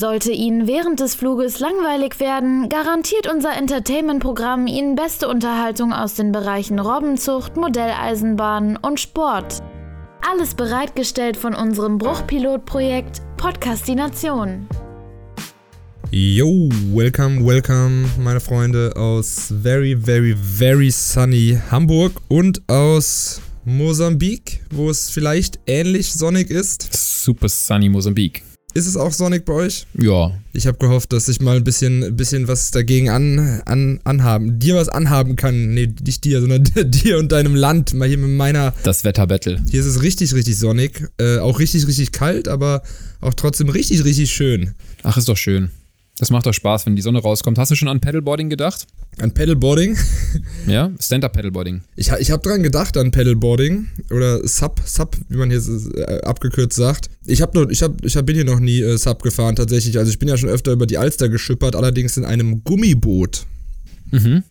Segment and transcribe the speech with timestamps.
[0.00, 6.32] Sollte Ihnen während des Fluges langweilig werden, garantiert unser Entertainment-Programm Ihnen beste Unterhaltung aus den
[6.32, 9.62] Bereichen Robbenzucht, Modelleisenbahn und Sport.
[10.26, 14.66] Alles bereitgestellt von unserem Bruchpilotprojekt Podcastination.
[16.10, 24.88] Yo, welcome, welcome, meine Freunde aus very, very, very sunny Hamburg und aus Mosambik, wo
[24.88, 26.88] es vielleicht ähnlich sonnig ist.
[26.90, 28.49] Super sunny Mosambik.
[28.72, 29.86] Ist es auch sonnig bei euch?
[30.00, 30.32] Ja.
[30.52, 34.76] Ich habe gehofft, dass ich mal ein bisschen, bisschen was dagegen an, an, anhaben, dir
[34.76, 35.74] was anhaben kann.
[35.74, 37.94] Nee, nicht dir, sondern dir und deinem Land.
[37.94, 38.72] Mal hier mit meiner.
[38.84, 39.62] Das Wetterbattle.
[39.70, 41.08] Hier ist es richtig, richtig sonnig.
[41.18, 42.82] Äh, auch richtig, richtig kalt, aber
[43.20, 44.74] auch trotzdem richtig, richtig schön.
[45.02, 45.70] Ach, ist doch schön.
[46.20, 47.56] Das macht doch Spaß, wenn die Sonne rauskommt.
[47.56, 48.86] Hast du schon an Paddleboarding gedacht?
[49.16, 49.96] An Paddleboarding?
[50.66, 51.80] Ja, Stand-Up-Paddleboarding.
[51.96, 55.62] Ich, ich habe dran gedacht an Paddleboarding oder Sub, Sub, wie man hier
[55.96, 57.08] äh, abgekürzt sagt.
[57.24, 59.98] Ich habe ich hab, ich hab, bin hier noch nie äh, Sub gefahren tatsächlich.
[59.98, 63.46] Also ich bin ja schon öfter über die Alster geschippert, allerdings in einem Gummiboot.
[64.10, 64.44] Mhm.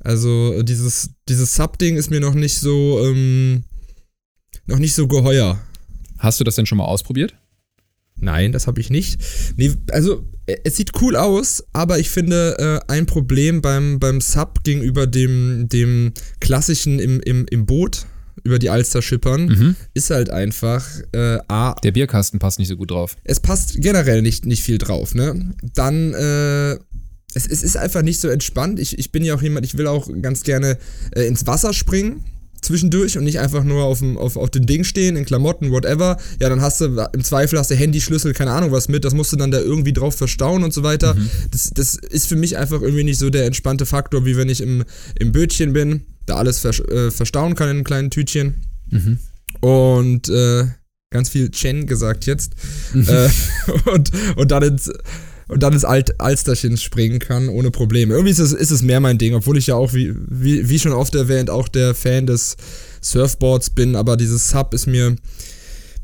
[0.00, 3.62] Also dieses, dieses Sub-Ding ist mir noch nicht so, ähm,
[4.66, 5.60] noch nicht so geheuer.
[6.18, 7.36] Hast du das denn schon mal ausprobiert?
[8.16, 9.20] Nein, das habe ich nicht.
[9.56, 10.24] Nee, also
[10.64, 15.68] es sieht cool aus, aber ich finde äh, ein Problem beim, beim Sub gegenüber dem,
[15.68, 18.06] dem klassischen im, im, im Boot
[18.42, 19.76] über die Alster schippern, Mhm.
[19.92, 23.16] ist halt einfach äh, A, Der Bierkasten passt nicht so gut drauf.
[23.24, 25.52] es passt generell nicht, nicht viel drauf, ne?
[25.74, 26.72] Dann, äh,
[27.34, 28.80] es, es ist einfach nicht so entspannt.
[28.80, 30.78] Ich, ich bin ja auch jemand, ich will auch ganz gerne
[31.14, 32.24] äh, ins Wasser springen
[32.60, 36.18] zwischendurch und nicht einfach nur auf dem, auf, auf dem Ding stehen, in Klamotten, whatever.
[36.40, 39.14] Ja, dann hast du, im Zweifel hast du Handy, Schlüssel, keine Ahnung was mit, das
[39.14, 41.16] musst du dann da irgendwie drauf verstauen und so weiter.
[41.50, 44.60] Das, das ist für mich einfach irgendwie nicht so der entspannte Faktor, wie wenn ich
[44.60, 44.84] im,
[45.18, 48.56] im Bötchen bin, da alles vers äh, verstauen kann in einem kleinen Tütchen.
[48.90, 49.18] Mhm.
[49.60, 50.64] Und äh,
[51.10, 52.52] ganz viel Chen gesagt jetzt.
[52.94, 53.28] äh,
[53.90, 54.90] und, und dann ins
[55.50, 58.14] und dann ins Alt Alsterchen springen kann, ohne Probleme.
[58.14, 60.78] Irgendwie ist es, ist es mehr mein Ding, obwohl ich ja auch, wie, wie, wie
[60.78, 62.56] schon oft erwähnt, auch der Fan des
[63.00, 65.16] Surfboards bin, aber dieses Sub ist mir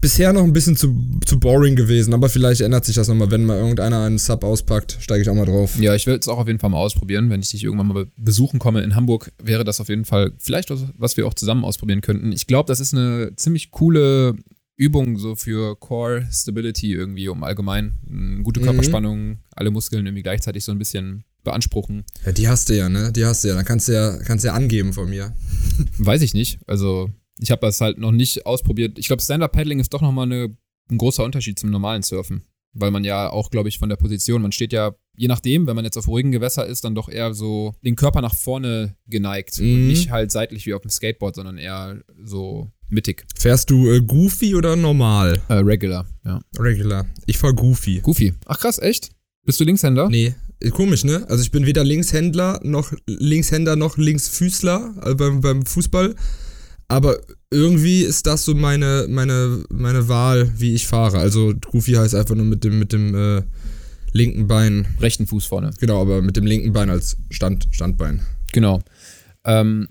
[0.01, 3.45] bisher noch ein bisschen zu, zu boring gewesen, aber vielleicht ändert sich das nochmal, wenn
[3.45, 5.79] mal irgendeiner einen Sub auspackt, steige ich auch mal drauf.
[5.81, 7.31] Ja, ich will es auch auf jeden Fall mal ausprobieren.
[7.31, 10.71] Wenn ich dich irgendwann mal besuchen komme in Hamburg, wäre das auf jeden Fall vielleicht
[10.71, 12.33] was, was wir auch zusammen ausprobieren könnten.
[12.33, 14.37] Ich glaube, das ist eine ziemlich coole
[14.77, 18.65] Übung so für Core Stability irgendwie, um allgemein eine gute Mhm.
[18.65, 22.05] Körperspannung, alle Muskeln irgendwie gleichzeitig so ein bisschen beanspruchen.
[22.25, 23.13] Ja, die hast du ja, ne?
[23.13, 23.55] Die hast du ja.
[23.55, 25.35] Dann kannst du ja, kannst du ja angeben von mir.
[25.99, 26.59] Weiß ich nicht.
[26.67, 28.99] Also, ich habe das halt noch nicht ausprobiert.
[28.99, 30.57] Ich glaube, Stand-Up-Paddling ist doch nochmal eine,
[30.91, 32.43] ein großer Unterschied zum normalen Surfen.
[32.79, 35.77] Weil man ja auch, glaube ich, von der Position, man steht ja, je nachdem, wenn
[35.77, 39.59] man jetzt auf ruhigen Gewässer ist, dann doch eher so den Körper nach vorne geneigt.
[39.59, 39.87] Und Mhm.
[39.87, 43.25] nicht halt seitlich wie auf dem Skateboard, sondern eher so mittig.
[43.37, 45.41] Fährst du äh, Goofy oder normal?
[45.49, 46.41] Äh, regular, ja.
[46.59, 47.07] Regular.
[47.27, 48.01] Ich fahr Goofy.
[48.01, 48.35] Goofy.
[48.47, 49.11] Ach krass, echt?
[49.45, 50.09] Bist du Linkshänder?
[50.09, 50.35] Nee,
[50.71, 51.25] komisch, ne?
[51.29, 56.15] Also ich bin weder Linkshändler noch Linkshänder noch Linksfüßler also beim, beim Fußball.
[56.89, 57.19] Aber
[57.51, 61.19] irgendwie ist das so meine, meine, meine Wahl, wie ich fahre.
[61.19, 63.43] Also Goofy heißt einfach nur mit dem, mit dem äh,
[64.13, 64.87] linken Bein.
[65.01, 65.71] Rechten Fuß vorne.
[65.81, 68.21] Genau, aber mit dem linken Bein als Stand, Standbein.
[68.53, 68.83] Genau.
[69.45, 69.89] Ähm,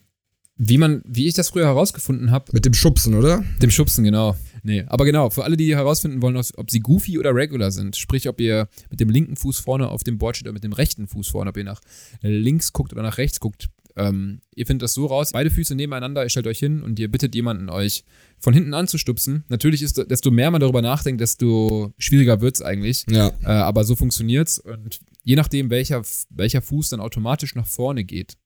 [0.57, 3.43] wie man, wie ich das früher herausgefunden habe, Mit dem Schubsen, oder?
[3.61, 4.35] Dem Schubsen, genau.
[4.63, 8.27] Nee, aber genau, für alle, die herausfinden wollen, ob sie goofy oder regular sind, sprich,
[8.29, 11.07] ob ihr mit dem linken Fuß vorne auf dem Board steht oder mit dem rechten
[11.07, 11.81] Fuß vorne, ob ihr nach
[12.21, 13.69] links guckt oder nach rechts guckt.
[13.97, 17.09] Ähm, ihr findet das so raus, beide Füße nebeneinander, ihr stellt euch hin und ihr
[17.09, 18.03] bittet jemanden, euch
[18.39, 19.45] von hinten anzustupsen.
[19.47, 23.05] Natürlich ist, desto mehr man darüber nachdenkt, desto schwieriger wird's eigentlich.
[23.09, 23.31] Ja.
[23.43, 28.37] Äh, aber so funktioniert's und je nachdem, welcher, welcher Fuß dann automatisch nach vorne geht,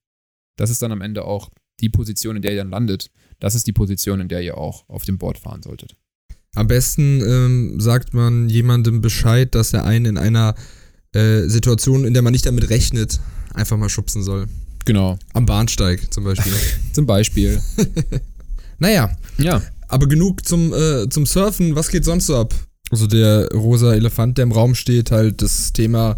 [0.56, 1.50] das ist dann am Ende auch
[1.82, 3.10] die Position, in der ihr dann landet.
[3.40, 5.96] Das ist die Position, in der ihr auch auf dem Board fahren solltet.
[6.56, 10.56] Am besten ähm, sagt man jemandem Bescheid, dass er einen in einer
[11.14, 13.20] äh, Situation, in der man nicht damit rechnet,
[13.54, 14.48] einfach mal schubsen soll.
[14.86, 15.18] Genau.
[15.34, 16.54] Am Bahnsteig zum Beispiel.
[16.94, 17.62] Zum Beispiel.
[18.80, 19.62] naja, Ja.
[19.88, 21.76] aber genug zum, äh, zum Surfen.
[21.76, 22.54] Was geht sonst so ab?
[22.92, 26.18] Also der rosa Elefant, der im Raum steht, halt das Thema,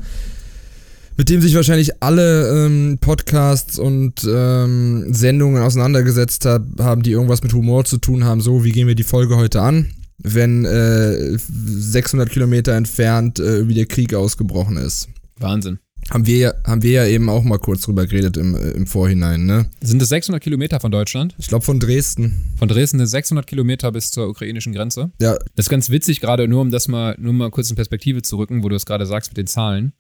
[1.17, 7.43] mit dem sich wahrscheinlich alle ähm, Podcasts und ähm, Sendungen auseinandergesetzt hab, haben, die irgendwas
[7.43, 8.41] mit Humor zu tun haben.
[8.41, 9.87] So, wie gehen wir die Folge heute an,
[10.17, 15.09] wenn äh, 600 Kilometer entfernt äh, irgendwie der Krieg ausgebrochen ist?
[15.39, 15.79] Wahnsinn.
[16.09, 18.87] Haben wir, ja- haben wir ja eben auch mal kurz drüber geredet im, äh, im
[18.87, 19.67] Vorhinein, ne?
[19.81, 21.35] Sind es 600 Kilometer von Deutschland?
[21.37, 22.33] Ich glaube von Dresden.
[22.57, 25.11] Von Dresden sind es 600 Kilometer bis zur ukrainischen Grenze.
[25.21, 28.23] Ja, Das ist ganz witzig gerade, nur um das mal, nur mal kurz in Perspektive
[28.23, 29.93] zu rücken, wo du es gerade sagst mit den Zahlen.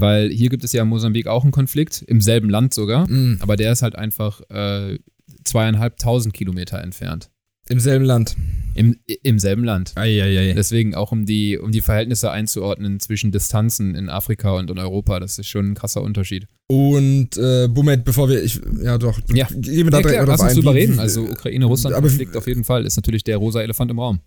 [0.00, 3.38] Weil hier gibt es ja in Mosambik auch einen Konflikt, im selben Land sogar, mm,
[3.40, 4.98] aber der ist halt einfach äh,
[5.44, 7.30] zweieinhalbtausend Kilometer entfernt.
[7.68, 8.36] Im selben Land.
[8.74, 9.92] Im, Im selben Land.
[9.96, 10.52] Eieiei.
[10.52, 15.18] Deswegen auch um die, um die Verhältnisse einzuordnen zwischen Distanzen in Afrika und in Europa,
[15.18, 16.46] das ist schon ein krasser Unterschied.
[16.68, 19.48] Und äh, Moment, bevor wir, ich, ja doch, Ja.
[19.50, 21.00] gehen wir da Ja, direkt klar, lass uns drüber reden.
[21.00, 24.20] Also Ukraine-Russland aber- Konflikt auf jeden Fall ist natürlich der rosa Elefant im Raum.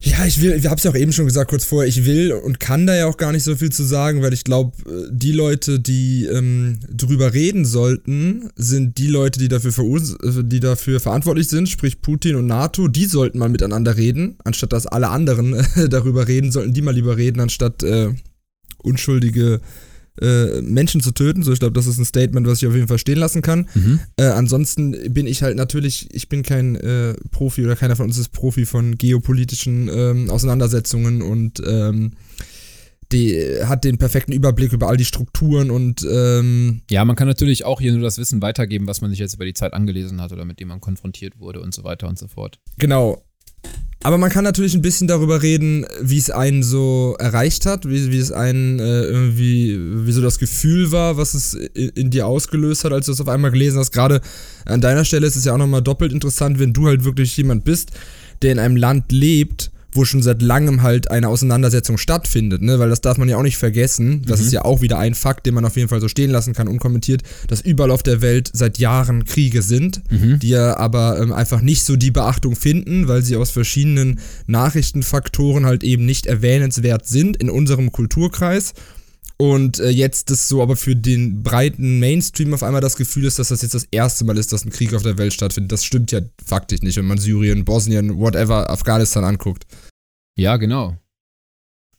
[0.00, 2.60] Ja, ich will, ich hab's ja auch eben schon gesagt, kurz vorher, ich will und
[2.60, 4.76] kann da ja auch gar nicht so viel zu sagen, weil ich glaube,
[5.10, 9.72] die Leute, die ähm, drüber reden sollten, sind die Leute, die dafür,
[10.22, 14.74] äh, die dafür verantwortlich sind, sprich Putin und NATO, die sollten mal miteinander reden, anstatt
[14.74, 18.10] dass alle anderen äh, darüber reden, sollten die mal lieber reden, anstatt äh,
[18.82, 19.60] unschuldige
[20.20, 21.42] äh, Menschen zu töten.
[21.42, 23.68] So, ich glaube, das ist ein Statement, was ich auf jeden Fall stehen lassen kann.
[24.16, 28.18] Äh, ansonsten bin ich halt natürlich, ich bin kein äh, Profi oder keiner von uns
[28.18, 32.12] ist Profi von geopolitischen ähm, Auseinandersetzungen und ähm,
[33.12, 37.64] die hat den perfekten Überblick über all die Strukturen und ähm, Ja, man kann natürlich
[37.64, 40.32] auch hier nur das Wissen weitergeben, was man sich jetzt über die Zeit angelesen hat
[40.32, 42.58] oder mit dem man konfrontiert wurde und so weiter und so fort.
[42.78, 43.22] genau.
[44.04, 48.12] Aber man kann natürlich ein bisschen darüber reden, wie es einen so erreicht hat, wie,
[48.12, 52.26] wie es einen äh, irgendwie, wie so das Gefühl war, was es in, in dir
[52.26, 53.92] ausgelöst hat, als du es auf einmal gelesen hast.
[53.92, 54.20] Gerade
[54.66, 57.64] an deiner Stelle ist es ja auch nochmal doppelt interessant, wenn du halt wirklich jemand
[57.64, 57.92] bist,
[58.42, 62.78] der in einem Land lebt, wo schon seit langem halt eine Auseinandersetzung stattfindet, ne?
[62.78, 64.22] Weil das darf man ja auch nicht vergessen.
[64.26, 66.52] Das ist ja auch wieder ein Fakt, den man auf jeden Fall so stehen lassen
[66.54, 70.02] kann, unkommentiert, dass überall auf der Welt seit Jahren Kriege sind,
[70.38, 75.66] die ja aber ähm, einfach nicht so die Beachtung finden, weil sie aus verschiedenen Nachrichtenfaktoren
[75.66, 78.74] halt eben nicht erwähnenswert sind in unserem Kulturkreis.
[79.36, 83.38] Und äh, jetzt das so aber für den breiten Mainstream auf einmal das Gefühl ist,
[83.38, 85.72] dass das jetzt das erste Mal ist, dass ein Krieg auf der Welt stattfindet.
[85.72, 89.66] Das stimmt ja faktisch nicht, wenn man Syrien, Bosnien, whatever, Afghanistan anguckt.
[90.36, 90.96] Ja, genau.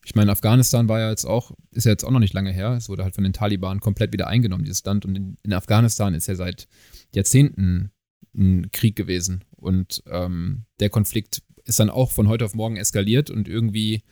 [0.06, 2.74] Ich meine, Afghanistan war ja jetzt auch, ist ja jetzt auch noch nicht lange her.
[2.74, 5.04] Es wurde halt von den Taliban komplett wieder eingenommen, dieses Land.
[5.04, 6.68] Und in, in Afghanistan ist ja seit
[7.14, 7.92] Jahrzehnten
[8.34, 9.44] ein Krieg gewesen.
[9.56, 14.04] Und ähm, der Konflikt ist dann auch von heute auf morgen eskaliert und irgendwie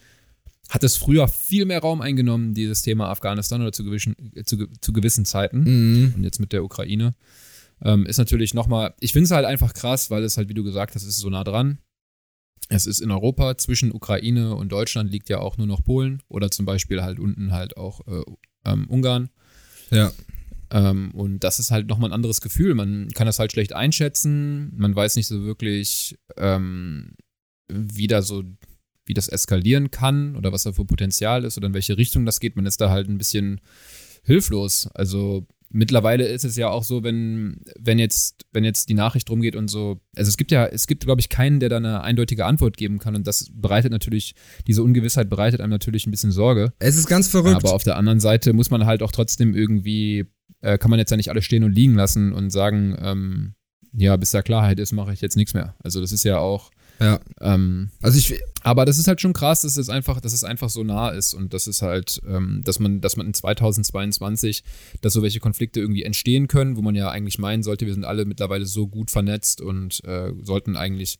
[0.70, 4.16] hat es früher viel mehr Raum eingenommen, dieses Thema Afghanistan oder zu gewissen,
[4.46, 5.64] zu, zu gewissen Zeiten.
[5.64, 6.14] Mhm.
[6.16, 7.14] Und jetzt mit der Ukraine.
[7.82, 10.64] Ähm, ist natürlich nochmal, ich finde es halt einfach krass, weil es halt, wie du
[10.64, 11.80] gesagt hast, ist so nah dran.
[12.70, 16.50] Es ist in Europa, zwischen Ukraine und Deutschland liegt ja auch nur noch Polen oder
[16.50, 18.24] zum Beispiel halt unten halt auch äh,
[18.66, 19.30] ähm, Ungarn.
[19.92, 20.12] Ja.
[20.72, 22.74] Ähm, und das ist halt nochmal ein anderes Gefühl.
[22.74, 24.72] Man kann das halt schlecht einschätzen.
[24.76, 27.16] Man weiß nicht so wirklich, ähm,
[27.68, 28.44] wie da so,
[29.06, 32.40] wie das eskalieren kann oder was da für Potenzial ist oder in welche Richtung das
[32.40, 32.56] geht.
[32.56, 33.62] Man ist da halt ein bisschen
[34.24, 34.88] hilflos.
[34.94, 39.42] Also mittlerweile ist es ja auch so, wenn, wenn jetzt, wenn jetzt die Nachricht drum
[39.42, 42.02] geht und so, also es gibt ja, es gibt, glaube ich, keinen, der da eine
[42.02, 43.16] eindeutige Antwort geben kann.
[43.16, 44.36] Und das bereitet natürlich,
[44.68, 46.72] diese Ungewissheit bereitet einem natürlich ein bisschen Sorge.
[46.80, 47.56] Es ist ganz verrückt.
[47.56, 50.26] Aber auf der anderen Seite muss man halt auch trotzdem irgendwie,
[50.62, 53.56] äh, kann man jetzt ja nicht alle stehen und liegen lassen und sagen, ähm,
[53.96, 55.76] ja, bis da Klarheit ist, mache ich jetzt nichts mehr.
[55.84, 57.20] Also das ist ja auch, ja.
[57.42, 60.70] ähm, Also ich, aber das ist halt schon krass, dass es einfach, dass es einfach
[60.70, 64.64] so nah ist und das ist halt, ähm, dass man, dass man in 2022,
[65.02, 68.06] dass so welche Konflikte irgendwie entstehen können, wo man ja eigentlich meinen sollte, wir sind
[68.06, 71.20] alle mittlerweile so gut vernetzt und äh, sollten eigentlich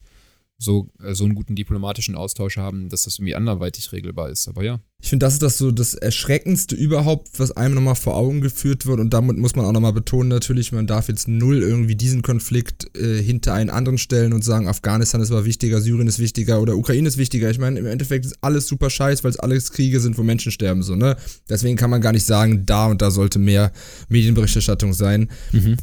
[0.64, 4.48] so, äh, so einen guten diplomatischen Austausch haben, dass das irgendwie anderweitig regelbar ist.
[4.48, 4.80] Aber ja.
[5.02, 8.86] ich finde, das ist das so das Erschreckendste überhaupt, was einem nochmal vor Augen geführt
[8.86, 9.00] wird.
[9.00, 12.96] Und damit muss man auch nochmal betonen, natürlich, man darf jetzt null irgendwie diesen Konflikt
[12.98, 16.76] äh, hinter einen anderen stellen und sagen, Afghanistan ist aber wichtiger, Syrien ist wichtiger oder
[16.78, 17.52] Ukraine ist wichtiger.
[17.52, 20.52] Ich meine, im Endeffekt ist alles super scheiß, weil es alles Kriege sind, wo Menschen
[20.52, 21.18] sterben, so, ne?
[21.50, 23.72] Deswegen kann man gar nicht sagen, da und da sollte mehr
[24.10, 25.30] Medienberichterstattung sein.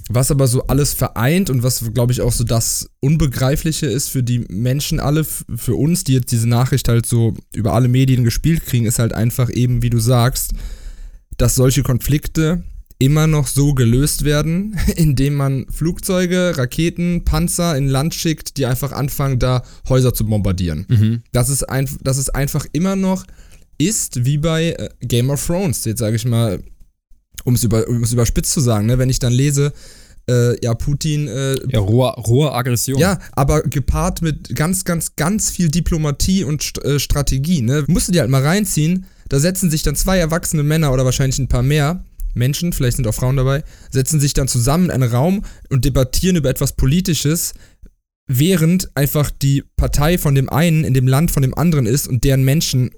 [0.08, 4.22] Was aber so alles vereint und was, glaube ich, auch so das Unbegreifliche ist für
[4.22, 4.69] die Menschen
[5.00, 8.86] alle, f- für uns, die jetzt diese Nachricht halt so über alle Medien gespielt kriegen,
[8.86, 10.52] ist halt einfach eben, wie du sagst,
[11.36, 12.62] dass solche Konflikte
[12.98, 18.92] immer noch so gelöst werden, indem man Flugzeuge, Raketen, Panzer in Land schickt, die einfach
[18.92, 21.22] anfangen, da Häuser zu bombardieren.
[21.32, 23.24] Das ist, ein, das ist einfach immer noch
[23.78, 25.86] ist wie bei äh, Game of Thrones.
[25.86, 26.62] Jetzt sage ich mal,
[27.44, 28.98] um es über, um's überspitzt zu sagen, ne?
[28.98, 29.72] wenn ich dann lese,
[30.30, 32.98] äh, ja, Putin äh, Ja, rohe, rohe Aggression.
[33.00, 37.84] ja, aber gepaart mit ganz, ganz, ganz viel Diplomatie und St äh, Strategie, ne?
[37.88, 39.04] Musst du dir halt mal reinziehen.
[39.28, 42.02] Da setzen sich dann zwei erwachsene Männer oder wahrscheinlich ein paar mehr
[42.34, 46.36] Menschen, vielleicht sind auch Frauen dabei, setzen sich dann zusammen in einen Raum und debattieren
[46.36, 47.54] über etwas Politisches,
[48.28, 52.22] während einfach die Partei von dem einen in dem Land von dem anderen ist und
[52.24, 52.90] deren Menschen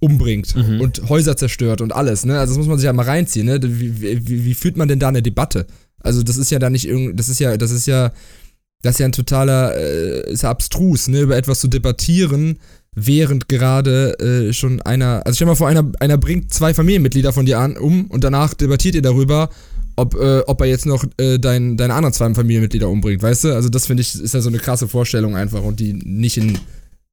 [0.00, 0.80] umbringt Mhm.
[0.80, 2.38] und Häuser zerstört und alles, ne?
[2.38, 3.58] Also das muss man sich ja mal reinziehen, ne?
[3.62, 5.66] Wie, wie, wie, wie führt man denn da eine Debatte?
[6.04, 8.12] Also das ist ja da nicht irgend, das ist ja, das ist ja,
[8.82, 12.58] das ist ja ein totaler, äh, ist ja abstrus, ne, über etwas zu debattieren,
[12.94, 17.46] während gerade äh, schon einer, also stell mal vor, einer, einer bringt zwei Familienmitglieder von
[17.46, 19.50] dir an um und danach debattiert ihr darüber,
[19.96, 23.54] ob, äh, ob er jetzt noch äh, dein, deine anderen zwei Familienmitglieder umbringt, weißt du?
[23.54, 26.58] Also das finde ich, ist ja so eine krasse Vorstellung einfach und die nicht in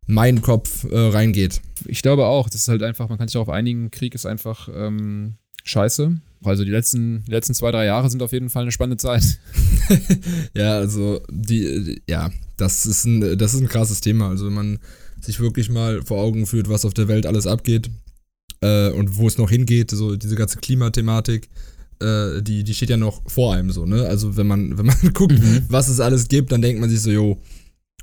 [0.07, 1.61] meinen Kopf äh, reingeht.
[1.85, 4.67] Ich glaube auch, das ist halt einfach, man kann sich darauf einigen, Krieg ist einfach
[4.73, 6.17] ähm, scheiße.
[6.43, 9.39] Also die letzten, die letzten zwei, drei Jahre sind auf jeden Fall eine spannende Zeit.
[10.55, 14.29] ja, also die, ja, das ist ein, das ist ein krasses Thema.
[14.29, 14.79] Also wenn man
[15.19, 17.91] sich wirklich mal vor Augen führt, was auf der Welt alles abgeht
[18.61, 21.49] äh, und wo es noch hingeht, so diese ganze Klimathematik,
[21.99, 24.07] äh, die, die steht ja noch vor einem so, ne?
[24.07, 25.65] Also wenn man, wenn man guckt, mhm.
[25.69, 27.37] was es alles gibt, dann denkt man sich so, yo,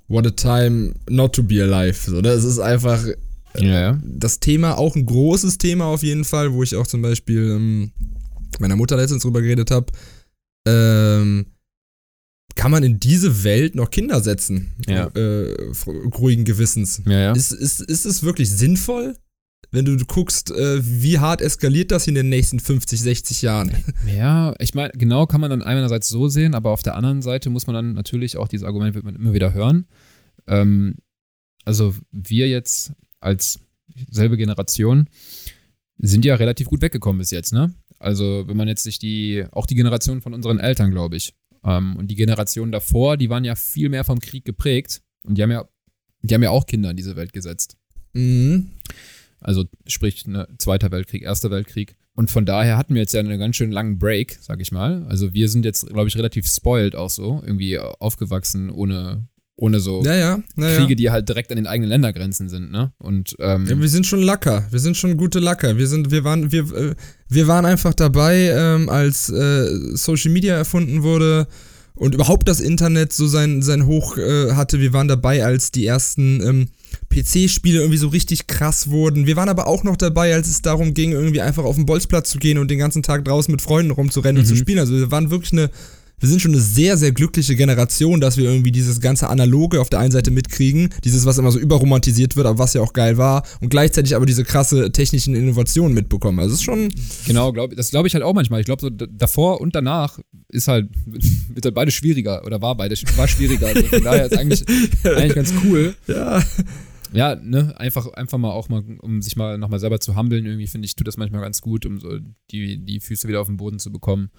[0.06, 1.98] what a time not to be alive.
[2.08, 3.04] So, das ist einfach
[3.56, 3.98] ja, ja.
[4.04, 7.90] das Thema, auch ein großes Thema auf jeden Fall, wo ich auch zum Beispiel ähm,
[8.58, 9.86] meiner Mutter letztens drüber geredet habe.
[10.66, 11.46] Ähm,
[12.54, 14.72] kann man in diese Welt noch Kinder setzen?
[14.86, 15.06] Ja.
[15.06, 17.02] Äh, ruhigen Gewissens.
[17.06, 17.32] Ja, ja.
[17.32, 19.14] Ist, ist, ist es wirklich sinnvoll?
[19.70, 23.72] wenn du guckst, äh, wie hart eskaliert das in den nächsten 50, 60 Jahren.
[24.06, 27.50] Ja, ich meine, genau kann man dann einerseits so sehen, aber auf der anderen Seite
[27.50, 29.86] muss man dann natürlich auch dieses Argument wird man immer wieder hören.
[30.46, 30.96] Ähm,
[31.64, 33.60] also wir jetzt als
[34.10, 35.08] selbe Generation
[35.98, 37.74] sind ja relativ gut weggekommen bis jetzt, ne?
[37.98, 41.96] Also wenn man jetzt sich die, auch die Generation von unseren Eltern, glaube ich, ähm,
[41.96, 45.50] und die Generation davor, die waren ja viel mehr vom Krieg geprägt und die haben
[45.50, 45.68] ja,
[46.22, 47.76] die haben ja auch Kinder in diese Welt gesetzt.
[48.12, 48.70] Mhm.
[49.40, 51.96] Also sprich ne, Zweiter Weltkrieg, Erster Weltkrieg.
[52.14, 55.06] Und von daher hatten wir jetzt ja einen ganz schön langen Break, sag ich mal.
[55.08, 59.28] Also wir sind jetzt, glaube ich, relativ spoiled auch so, irgendwie aufgewachsen ohne,
[59.60, 62.92] ohne so ja, ja, ja, Kriege, die halt direkt an den eigenen Ländergrenzen sind, ne?
[62.98, 65.76] Und ähm, wir sind schon Lacker, wir sind schon gute Lacker.
[65.76, 66.94] Wir sind, wir waren, wir, äh,
[67.28, 71.48] wir waren einfach dabei, ähm, als äh, Social Media erfunden wurde
[71.96, 74.78] und überhaupt das Internet so sein, sein Hoch äh, hatte.
[74.78, 76.68] Wir waren dabei, als die ersten ähm,
[77.10, 79.26] PC-Spiele irgendwie so richtig krass wurden.
[79.26, 82.30] Wir waren aber auch noch dabei, als es darum ging, irgendwie einfach auf den Bolzplatz
[82.30, 84.40] zu gehen und den ganzen Tag draußen mit Freunden rumzurennen mhm.
[84.42, 84.58] und zu mhm.
[84.58, 84.78] spielen.
[84.78, 85.70] Also wir waren wirklich eine,
[86.20, 89.90] wir sind schon eine sehr, sehr glückliche Generation, dass wir irgendwie dieses ganze Analoge auf
[89.90, 93.18] der einen Seite mitkriegen, dieses, was immer so überromantisiert wird, aber was ja auch geil
[93.18, 96.38] war, und gleichzeitig aber diese krasse technischen Innovationen mitbekommen.
[96.38, 96.92] Also es ist schon.
[97.26, 98.60] Genau, glaub, das glaube ich halt auch manchmal.
[98.60, 102.96] Ich glaube, so davor und danach ist halt, wird halt beide schwieriger oder war beide
[103.16, 103.68] war schwieriger.
[103.68, 104.64] Also von daher ist eigentlich,
[105.04, 105.94] eigentlich ganz cool.
[106.06, 106.42] Ja
[107.12, 110.66] ja, ne, einfach, einfach mal auch mal, um sich mal nochmal selber zu humbeln, irgendwie
[110.66, 112.18] finde ich, tut das manchmal ganz gut, um so
[112.50, 114.30] die, die Füße wieder auf den Boden zu bekommen.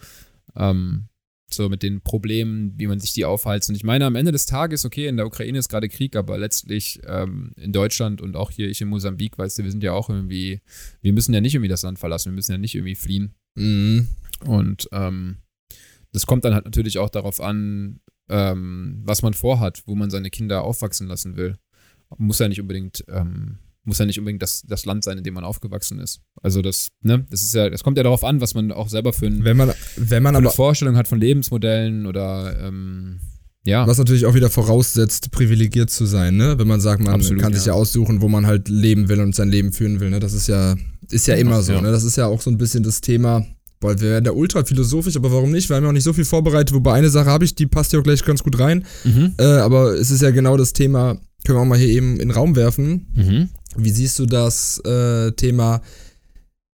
[0.56, 1.09] Ähm,
[1.54, 3.70] so mit den Problemen, wie man sich die aufheizt.
[3.70, 6.38] Und ich meine, am Ende des Tages, okay, in der Ukraine ist gerade Krieg, aber
[6.38, 9.94] letztlich ähm, in Deutschland und auch hier ich in Mosambik, weißt du, wir sind ja
[9.94, 10.62] auch irgendwie,
[11.02, 13.36] wir müssen ja nicht irgendwie das Land verlassen, wir müssen ja nicht irgendwie fliehen.
[13.56, 14.08] Mhm.
[14.46, 15.38] Und ähm,
[16.12, 20.30] das kommt dann halt natürlich auch darauf an, ähm, was man vorhat, wo man seine
[20.30, 21.58] Kinder aufwachsen lassen will
[22.18, 23.60] muss ja nicht unbedingt, ähm,
[23.90, 26.22] muss ja nicht unbedingt das, das Land sein, in dem man aufgewachsen ist.
[26.42, 29.12] Also das, ne, das ist ja, das kommt ja darauf an, was man auch selber
[29.12, 33.20] für, ein, wenn man, wenn man eine Vorstellung hat von Lebensmodellen oder ähm,
[33.66, 33.86] ja.
[33.86, 36.58] Was natürlich auch wieder voraussetzt, privilegiert zu sein, ne?
[36.58, 39.36] Wenn man sagt, man Absolut, kann sich ja aussuchen, wo man halt leben will und
[39.36, 40.20] sein Leben führen will, ne?
[40.20, 40.76] Das ist ja,
[41.10, 41.82] ist ja immer so, ja.
[41.82, 41.92] ne?
[41.92, 43.46] Das ist ja auch so ein bisschen das Thema,
[43.80, 45.70] Boah, wir werden da ultra philosophisch, aber warum nicht?
[45.70, 47.94] Wir haben ja auch nicht so viel vorbereitet, wobei eine Sache habe ich, die passt
[47.94, 48.86] ja auch gleich ganz gut rein.
[49.06, 49.36] Mhm.
[49.38, 52.28] Äh, aber es ist ja genau das Thema, können wir auch mal hier eben in
[52.28, 53.08] den Raum werfen.
[53.14, 53.50] Mhm.
[53.78, 55.82] Wie siehst du das äh, Thema,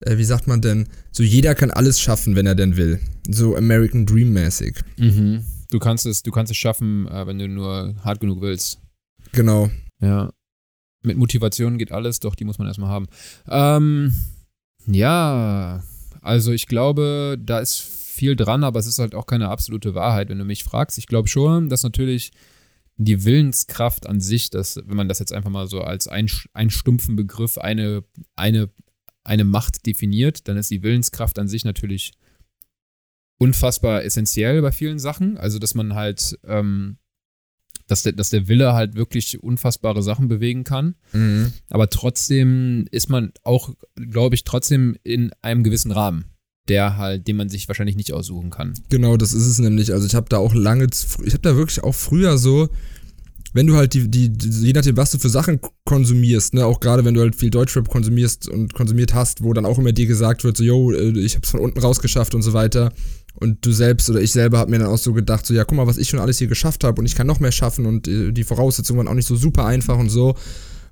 [0.02, 3.00] äh, wie sagt man denn, so jeder kann alles schaffen, wenn er denn will.
[3.30, 4.76] So American Dream mäßig.
[4.98, 5.46] Mhm.
[5.72, 8.80] Du kannst es, du kannst es schaffen, äh, wenn du nur hart genug willst.
[9.32, 9.70] Genau.
[10.02, 10.32] Ja.
[11.02, 13.08] Mit Motivation geht alles, doch die muss man erstmal haben.
[13.48, 14.14] Ähm,
[14.86, 15.82] ja,
[16.22, 20.30] also ich glaube, da ist viel dran, aber es ist halt auch keine absolute Wahrheit,
[20.30, 20.98] wenn du mich fragst.
[20.98, 22.32] Ich glaube schon, dass natürlich
[22.98, 26.70] die Willenskraft an sich, dass, wenn man das jetzt einfach mal so als ein, ein
[26.70, 28.04] stumpfen Begriff, eine,
[28.36, 28.70] eine,
[29.24, 32.12] eine Macht definiert, dann ist die Willenskraft an sich natürlich
[33.38, 35.38] unfassbar essentiell bei vielen Sachen.
[35.38, 36.98] Also, dass man halt, ähm,
[37.90, 40.96] dass, der, dass der Wille halt wirklich unfassbare Sachen bewegen kann.
[41.12, 41.54] Mhm.
[41.70, 46.26] Aber trotzdem ist man auch, glaube ich, trotzdem in einem gewissen Rahmen
[46.68, 48.76] der halt, den man sich wahrscheinlich nicht aussuchen kann.
[48.90, 49.92] Genau, das ist es nämlich.
[49.92, 50.86] Also ich habe da auch lange,
[51.26, 52.70] ich habe da wirklich auch früher so,
[53.54, 54.32] wenn du halt die, die,
[54.66, 57.90] je nachdem, was du für Sachen konsumierst, ne, auch gerade wenn du halt viel Deutschrap
[57.90, 61.36] konsumierst und konsumiert hast, wo dann auch immer dir gesagt wird, so, yo, äh, ich
[61.36, 62.94] hab's von unten rausgeschafft und so weiter.
[63.40, 65.78] Und du selbst oder ich selber hab mir dann auch so gedacht, so, ja, guck
[65.78, 68.08] mal, was ich schon alles hier geschafft habe und ich kann noch mehr schaffen und
[68.08, 70.36] äh, die Voraussetzungen waren auch nicht so super einfach und so.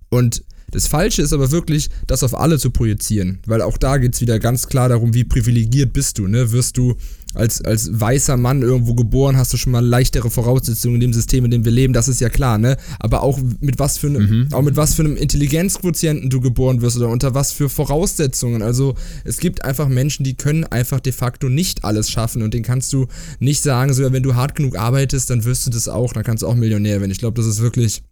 [0.10, 4.16] Und das Falsche ist aber wirklich, das auf alle zu projizieren, weil auch da geht
[4.16, 6.28] es wieder ganz klar darum, wie privilegiert bist du.
[6.28, 6.52] Ne?
[6.52, 6.96] Wirst du
[7.38, 11.46] als, als weißer Mann irgendwo geboren, hast du schon mal leichtere Voraussetzungen in dem System,
[11.46, 12.78] in dem wir leben, das ist ja klar, ne?
[13.00, 14.54] Aber auch mit was für einem, Mhm.
[14.54, 18.62] auch mit was für einem Intelligenzquotienten du geboren wirst oder unter was für Voraussetzungen.
[18.62, 22.64] Also es gibt einfach Menschen, die können einfach de facto nicht alles schaffen und den
[22.64, 23.08] kannst du
[23.40, 26.44] nicht sagen, sogar wenn du hart genug arbeitest, dann wirst du das auch, dann kannst
[26.44, 27.12] du auch Millionär werden.
[27.12, 28.04] Ich glaube, das ist wirklich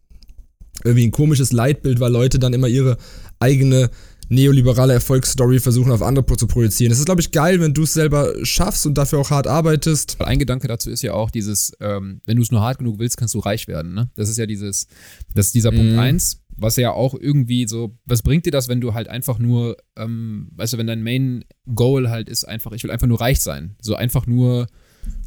[0.83, 2.97] irgendwie ein komisches Leitbild, weil Leute dann immer ihre
[3.39, 3.89] eigene
[4.29, 6.91] neoliberale Erfolgsstory versuchen auf andere zu projizieren.
[6.91, 10.19] Es ist, glaube ich, geil, wenn du es selber schaffst und dafür auch hart arbeitest.
[10.21, 13.17] Ein Gedanke dazu ist ja auch dieses, ähm, wenn du es nur hart genug willst,
[13.17, 13.93] kannst du reich werden.
[13.93, 14.09] Ne?
[14.15, 14.87] Das ist ja dieses,
[15.33, 15.99] das ist dieser Punkt Mhm.
[15.99, 19.77] eins, was ja auch irgendwie so, was bringt dir das, wenn du halt einfach nur,
[19.97, 23.41] ähm, weißt du, wenn dein Main Goal halt ist einfach, ich will einfach nur reich
[23.41, 23.75] sein.
[23.81, 24.67] So einfach nur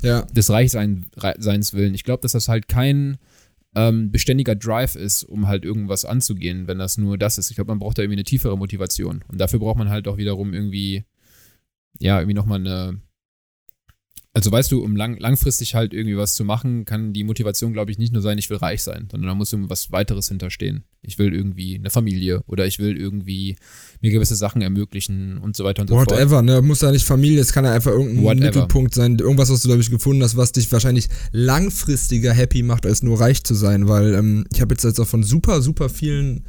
[0.02, 0.23] Ja.
[0.23, 1.07] des Reichseins
[1.38, 1.95] Seins willen.
[1.95, 3.19] Ich glaube, dass das halt kein
[3.79, 7.51] ähm, beständiger Drive ist, um halt irgendwas anzugehen, wenn das nur das ist.
[7.51, 9.23] Ich glaube, man braucht da irgendwie eine tiefere Motivation.
[9.29, 11.05] Und dafür braucht man halt auch wiederum irgendwie,
[12.01, 13.01] ja, irgendwie nochmal eine.
[14.35, 17.91] Also weißt du, um lang, langfristig halt irgendwie was zu machen, kann die Motivation, glaube
[17.91, 20.85] ich, nicht nur sein, ich will reich sein, sondern da muss irgendwas weiteres hinterstehen.
[21.03, 23.57] Ich will irgendwie eine Familie oder ich will irgendwie
[24.01, 26.11] mir gewisse Sachen ermöglichen und so weiter und so fort.
[26.11, 26.61] Whatever, ne?
[26.61, 28.45] Muss ja nicht Familie, es kann ja einfach irgendein Whatever.
[28.45, 29.17] Mittelpunkt sein.
[29.19, 33.19] Irgendwas, was du, glaube ich, gefunden hast, was dich wahrscheinlich langfristiger happy macht, als nur
[33.19, 33.89] reich zu sein.
[33.89, 36.45] Weil ähm, ich habe jetzt, jetzt auch von super, super vielen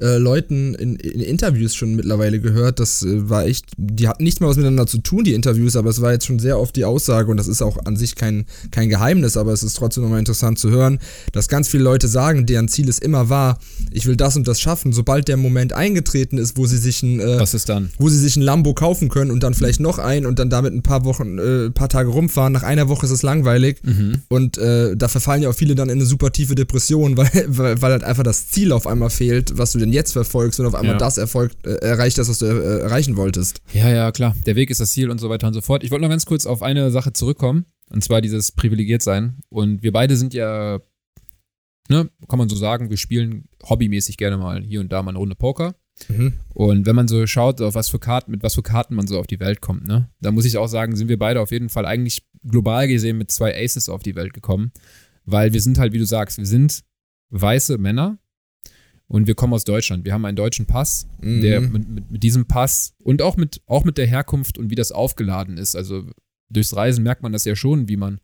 [0.00, 2.80] äh, Leuten in, in Interviews schon mittlerweile gehört.
[2.80, 5.90] Das äh, war echt, die hatten nichts mehr was miteinander zu tun, die Interviews, aber
[5.90, 8.44] es war jetzt schon sehr oft die Aussage und das ist auch an sich kein,
[8.70, 10.98] kein Geheimnis, aber es ist trotzdem nochmal interessant zu hören,
[11.32, 13.58] dass ganz viele Leute sagen, deren Ziel es immer war,
[13.90, 14.92] ich will das und das schaffen.
[14.92, 17.90] Sobald der Moment eingetreten ist, wo sie sich ein äh, Was ist dann?
[17.98, 20.72] wo sie sich ein Lambo kaufen können und dann vielleicht noch ein und dann damit
[20.74, 22.52] ein paar Wochen, äh, paar Tage rumfahren.
[22.52, 24.22] Nach einer Woche ist es langweilig Mhm.
[24.28, 27.80] und äh, da verfallen ja auch viele dann in eine super tiefe Depression, weil, weil,
[27.80, 30.74] weil halt einfach das Ziel auf einmal fehlt, was du denn jetzt verfolgst und auf
[30.74, 30.98] einmal Ja.
[30.98, 33.60] das Erfolg, äh, erreicht hast, was du äh, erreichen wolltest.
[33.72, 34.34] Ja, ja, klar.
[34.46, 35.82] Der Weg ist das Ziel und so weiter und so fort.
[35.84, 37.64] Ich wollte noch ganz kurz auf eine Sache zurückkommen.
[37.90, 39.38] Und zwar dieses privilegiert sein.
[39.48, 40.78] Und wir beide sind ja,
[41.88, 45.18] ne, kann man so sagen, wir spielen hobbymäßig gerne mal hier und da mal eine
[45.18, 45.74] Runde Poker.
[46.08, 46.34] Mhm.
[46.50, 49.18] Und wenn man so schaut, auf was für Karten, mit was für Karten man so
[49.18, 51.70] auf die Welt kommt, ne, da muss ich auch sagen, sind wir beide auf jeden
[51.70, 54.70] Fall eigentlich global gesehen mit zwei Aces auf die Welt gekommen.
[55.24, 56.82] Weil wir sind halt, wie du sagst, wir sind
[57.30, 58.18] weiße Männer
[59.08, 60.04] und wir kommen aus Deutschland.
[60.04, 61.40] Wir haben einen deutschen Pass, Mhm.
[61.40, 64.74] der mit, mit, mit diesem Pass und auch mit, auch mit der Herkunft und wie
[64.76, 65.74] das aufgeladen ist.
[65.74, 66.04] Also
[66.50, 68.20] durchs Reisen merkt man das ja schon, wie man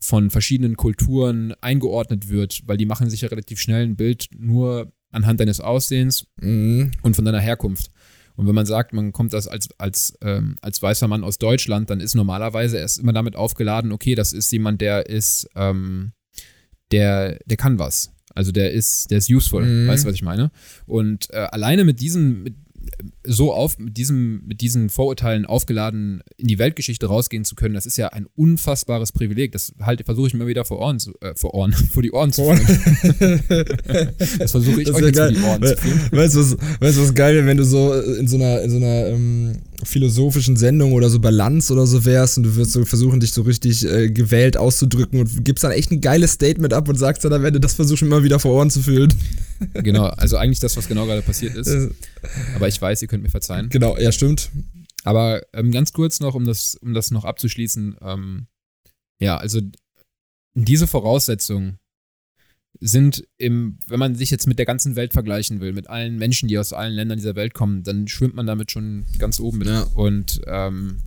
[0.00, 4.92] von verschiedenen Kulturen eingeordnet wird, weil die machen sich ja relativ schnell ein Bild nur
[5.10, 6.90] anhand deines Aussehens Mhm.
[7.02, 7.90] und von deiner Herkunft.
[8.36, 11.90] Und wenn man sagt, man kommt das als, als, ähm, als weißer Mann aus Deutschland,
[11.90, 16.12] dann ist normalerweise erst immer damit aufgeladen, okay, das ist jemand, der ist, ähm,
[16.92, 18.12] der, der kann was.
[18.38, 19.88] Also der ist, der ist useful, Mhm.
[19.88, 20.52] weißt du, was ich meine?
[20.86, 22.54] Und äh, alleine mit diesem, mit,
[23.28, 27.86] so auf, mit diesem, mit diesen Vorurteilen aufgeladen in die Weltgeschichte rausgehen zu können, das
[27.86, 29.52] ist ja ein unfassbares Privileg.
[29.52, 32.32] Das halt versuche ich mir wieder vor Ohren zu, äh, vor Ohren, vor die Ohren
[32.32, 33.42] zu führen.
[34.38, 36.00] Das versuche ich Das euch jetzt vor die Ohren zu führen.
[36.10, 38.76] Weißt du, was, weißt, was geil wäre, wenn du so in so einer, in so
[38.76, 43.20] einer ähm, philosophischen Sendung oder so Balance oder so wärst und du würdest so versuchen,
[43.20, 46.96] dich so richtig äh, gewählt auszudrücken und gibst dann echt ein geiles Statement ab und
[46.96, 49.12] sagst dann am Ende, das versuche ich immer wieder vor Ohren zu fühlen.
[49.74, 51.68] Genau, also eigentlich das, was genau gerade passiert ist.
[51.68, 51.88] Äh,
[52.54, 53.68] Aber ich weiß, ihr könnt mir verzeihen.
[53.68, 54.50] genau, ja, stimmt.
[55.04, 57.96] Aber ähm, ganz kurz noch, um das, um das noch abzuschließen.
[58.02, 58.46] Ähm,
[59.20, 59.60] ja, also
[60.54, 61.78] diese Voraussetzungen
[62.80, 66.48] sind im, wenn man sich jetzt mit der ganzen Welt vergleichen will, mit allen Menschen,
[66.48, 69.68] die aus allen Ländern dieser Welt kommen, dann schwimmt man damit schon ganz oben mit.
[69.68, 69.82] Ja.
[69.94, 71.02] Und ähm,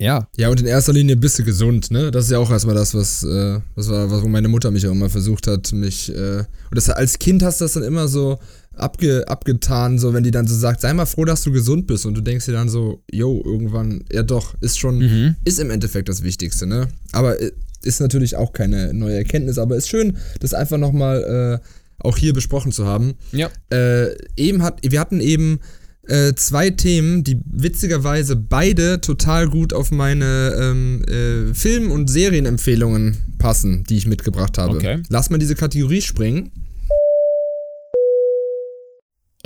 [0.00, 2.10] ja, Ja, und in erster Linie bist du gesund, ne?
[2.10, 4.86] Das ist ja auch erstmal das, was, äh, was war, was, wo meine Mutter mich
[4.86, 8.08] auch immer versucht hat, mich, äh, und das als Kind hast du das dann immer
[8.08, 8.38] so
[8.76, 12.06] abge, abgetan, so wenn die dann so sagt, sei mal froh, dass du gesund bist
[12.06, 15.36] und du denkst dir dann so, yo, irgendwann, ja doch, ist schon, mhm.
[15.44, 16.88] ist im Endeffekt das Wichtigste, ne?
[17.12, 21.66] Aber äh, ist natürlich auch keine neue Erkenntnis, aber ist schön, das einfach nochmal äh,
[21.98, 23.14] auch hier besprochen zu haben.
[23.32, 25.60] ja, Äh, eben hat, wir hatten eben
[26.06, 33.16] äh, zwei Themen, die witzigerweise beide total gut auf meine ähm, äh, Film- und Serienempfehlungen
[33.38, 34.76] passen, die ich mitgebracht habe.
[34.76, 35.02] Okay.
[35.08, 36.50] Lass mal diese Kategorie springen.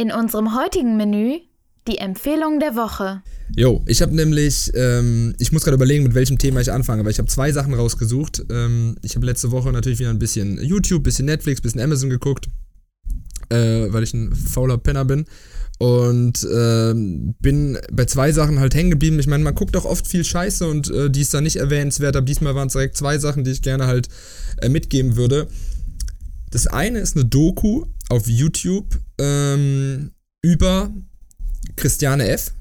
[0.00, 1.40] In unserem heutigen Menü
[1.88, 3.20] die Empfehlung der Woche.
[3.56, 7.10] Jo, ich habe nämlich, ähm, ich muss gerade überlegen, mit welchem Thema ich anfange, aber
[7.10, 8.44] ich habe zwei Sachen rausgesucht.
[8.48, 12.46] Ähm, ich habe letzte Woche natürlich wieder ein bisschen YouTube, bisschen Netflix, bisschen Amazon geguckt,
[13.48, 15.24] äh, weil ich ein fauler Penner bin.
[15.80, 19.18] Und ähm, bin bei zwei Sachen halt hängen geblieben.
[19.18, 22.14] Ich meine, man guckt auch oft viel Scheiße und äh, die ist da nicht erwähnenswert,
[22.14, 24.08] aber diesmal waren es direkt zwei Sachen, die ich gerne halt
[24.62, 25.48] äh, mitgeben würde.
[26.52, 30.90] Das eine ist eine Doku auf YouTube ähm, über
[31.76, 32.52] Christiane F.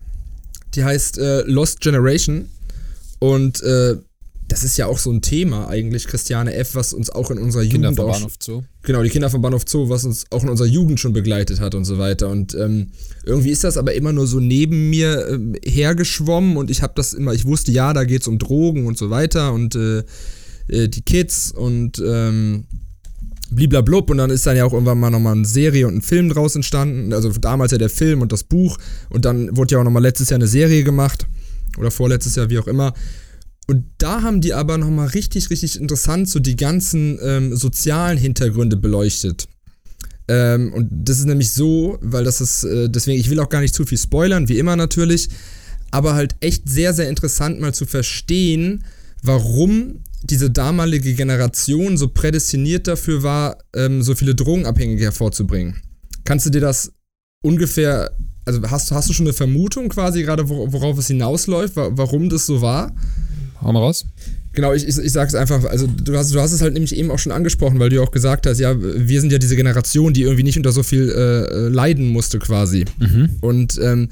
[0.75, 2.49] Die heißt äh, Lost Generation.
[3.19, 3.97] Und äh,
[4.47, 7.63] das ist ja auch so ein Thema eigentlich, Christiane F., was uns auch in unserer
[7.63, 8.63] Kinder Jugend vom auch Bahnhof Zoo.
[8.83, 11.75] Genau, die Kinder vom Bahnhof Zoo, was uns auch in unserer Jugend schon begleitet hat
[11.75, 12.29] und so weiter.
[12.29, 12.91] Und ähm,
[13.25, 17.13] irgendwie ist das aber immer nur so neben mir ähm, hergeschwommen und ich habe das
[17.13, 20.03] immer, ich wusste, ja, da geht es um Drogen und so weiter und äh,
[20.69, 22.67] äh, die Kids und ähm,
[23.51, 26.29] bliblablub und dann ist dann ja auch irgendwann mal nochmal eine Serie und ein Film
[26.29, 27.13] draus entstanden.
[27.13, 28.77] Also damals ja der Film und das Buch
[29.09, 31.27] und dann wurde ja auch nochmal letztes Jahr eine Serie gemacht
[31.77, 32.93] oder vorletztes Jahr, wie auch immer.
[33.67, 38.77] Und da haben die aber nochmal richtig, richtig interessant so die ganzen ähm, sozialen Hintergründe
[38.77, 39.47] beleuchtet.
[40.29, 43.61] Ähm, und das ist nämlich so, weil das ist, äh, deswegen, ich will auch gar
[43.61, 45.29] nicht zu viel spoilern, wie immer natürlich,
[45.91, 48.83] aber halt echt sehr, sehr interessant mal zu verstehen,
[49.21, 55.81] warum diese damalige Generation so prädestiniert dafür war, ähm, so viele Drogenabhängige hervorzubringen.
[56.23, 56.91] Kannst du dir das
[57.43, 58.11] ungefähr,
[58.45, 62.61] also hast, hast du schon eine Vermutung quasi gerade, worauf es hinausläuft, warum das so
[62.61, 62.93] war?
[63.61, 64.05] Hau mal raus.
[64.53, 67.11] Genau, ich, ich, ich sag's einfach, also du hast, du hast es halt nämlich eben
[67.11, 70.13] auch schon angesprochen, weil du ja auch gesagt hast, ja, wir sind ja diese Generation,
[70.13, 72.85] die irgendwie nicht unter so viel äh, leiden musste quasi.
[72.97, 73.29] Mhm.
[73.41, 74.09] Und ähm,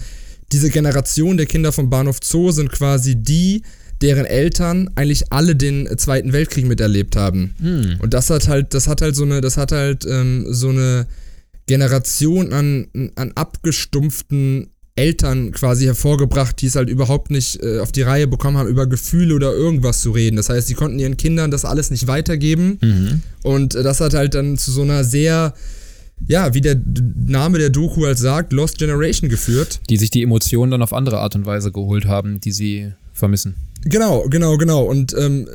[0.52, 3.64] diese Generation der Kinder vom Bahnhof Zoo sind quasi die,
[4.02, 7.56] deren Eltern eigentlich alle den Zweiten Weltkrieg miterlebt haben.
[7.60, 7.96] Mhm.
[8.00, 11.08] Und das hat halt, das hat halt so eine, das hat halt ähm, so eine
[11.66, 18.04] Generation an, an abgestumpften Eltern quasi hervorgebracht, die es halt überhaupt nicht äh, auf die
[18.04, 20.38] Reihe bekommen haben, über Gefühle oder irgendwas zu reden.
[20.38, 22.78] Das heißt, sie konnten ihren Kindern das alles nicht weitergeben.
[22.82, 23.22] Mhm.
[23.44, 25.54] Und äh, das hat halt dann zu so einer sehr,
[26.28, 26.80] ja, wie der
[27.28, 29.82] Name der Doku halt sagt, Lost Generation geführt.
[29.90, 33.56] Die sich die Emotionen dann auf andere Art und Weise geholt haben, die sie vermissen.
[33.88, 34.84] Genau, genau, genau.
[34.84, 35.48] Und ähm,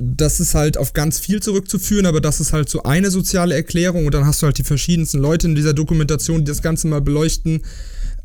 [0.00, 4.06] das ist halt auf ganz viel zurückzuführen, aber das ist halt so eine soziale Erklärung.
[4.06, 7.00] Und dann hast du halt die verschiedensten Leute in dieser Dokumentation, die das Ganze mal
[7.00, 7.62] beleuchten.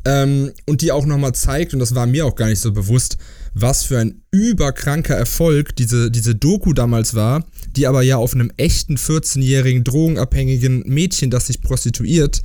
[0.04, 3.18] Ähm, und die auch nochmal zeigt, und das war mir auch gar nicht so bewusst,
[3.52, 7.44] was für ein überkranker Erfolg diese, diese Doku damals war,
[7.76, 12.40] die aber ja auf einem echten 14-jährigen drogenabhängigen Mädchen, das sich prostituiert,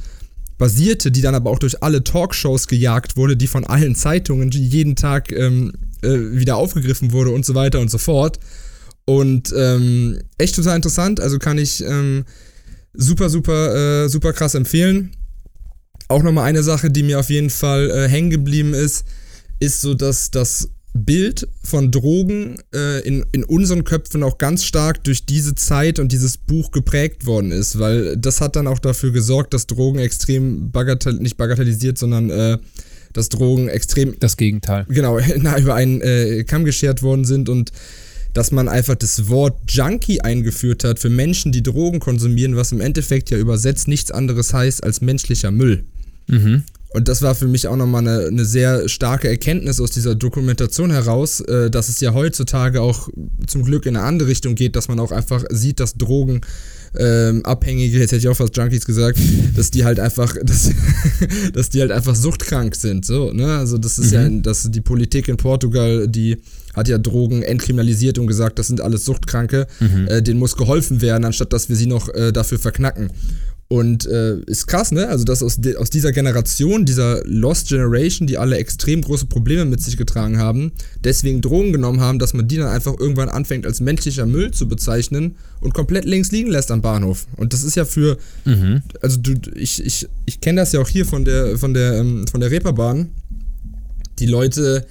[0.58, 4.96] basierte, die dann aber auch durch alle Talkshows gejagt wurde, die von allen Zeitungen jeden
[4.96, 5.72] Tag ähm,
[6.06, 8.39] äh, wieder aufgegriffen wurde und so weiter und so fort.
[9.06, 12.26] Und ähm, echt total interessant, also kann ich ähm,
[12.94, 15.12] super, super, äh, super krass empfehlen.
[16.08, 19.06] Auch nochmal eine Sache, die mir auf jeden Fall äh, hängen geblieben ist,
[19.60, 25.04] ist so, dass das Bild von Drogen äh, in, in unseren Köpfen auch ganz stark
[25.04, 29.12] durch diese Zeit und dieses Buch geprägt worden ist, weil das hat dann auch dafür
[29.12, 32.58] gesorgt, dass Drogen extrem bagatell nicht bagatellisiert, sondern äh,
[33.15, 37.71] dass Drogen extrem das Gegenteil genau nah über einen äh, Kamm geschert worden sind und
[38.34, 42.82] dass man einfach das Wort Junkie eingeführt hat für Menschen, die Drogen konsumieren, was im
[42.82, 45.86] Endeffekt ja übersetzt nichts anderes heißt als menschlicher Müll.
[46.28, 46.63] Mhm.
[46.89, 50.91] Und das war für mich auch nochmal eine, eine sehr starke Erkenntnis aus dieser Dokumentation
[50.91, 53.10] heraus, äh, dass es ja heutzutage auch
[53.47, 56.41] zum Glück in eine andere Richtung geht, dass man auch einfach sieht, dass Drogen
[56.97, 59.19] ähm, Abhängige, jetzt hätte ich auch fast Junkies gesagt,
[59.55, 60.71] dass die halt einfach, dass,
[61.53, 63.05] dass die halt einfach suchtkrank sind.
[63.05, 63.58] So, ne?
[63.58, 64.13] Also das ist mhm.
[64.13, 66.38] ja, dass die Politik in Portugal, die
[66.73, 70.08] hat ja Drogen entkriminalisiert und gesagt, das sind alles Suchtkranke, Mhm.
[70.08, 73.10] äh, denen muss geholfen werden, anstatt dass wir sie noch äh, dafür verknacken.
[73.67, 75.08] Und äh, ist krass, ne?
[75.08, 79.82] Also, dass aus, aus dieser Generation, dieser Lost Generation, die alle extrem große Probleme mit
[79.82, 80.71] sich getragen haben,
[81.04, 84.67] deswegen Drogen genommen haben, dass man die dann einfach irgendwann anfängt als menschlicher Müll zu
[84.67, 87.25] bezeichnen und komplett links liegen lässt am Bahnhof.
[87.38, 88.84] Und das ist ja für, Mhm.
[89.01, 92.28] also du, ich, ich, ich kenne das ja auch hier von der, von der, ähm,
[92.28, 93.10] von der Reeperbahn.
[94.19, 94.86] Die Leute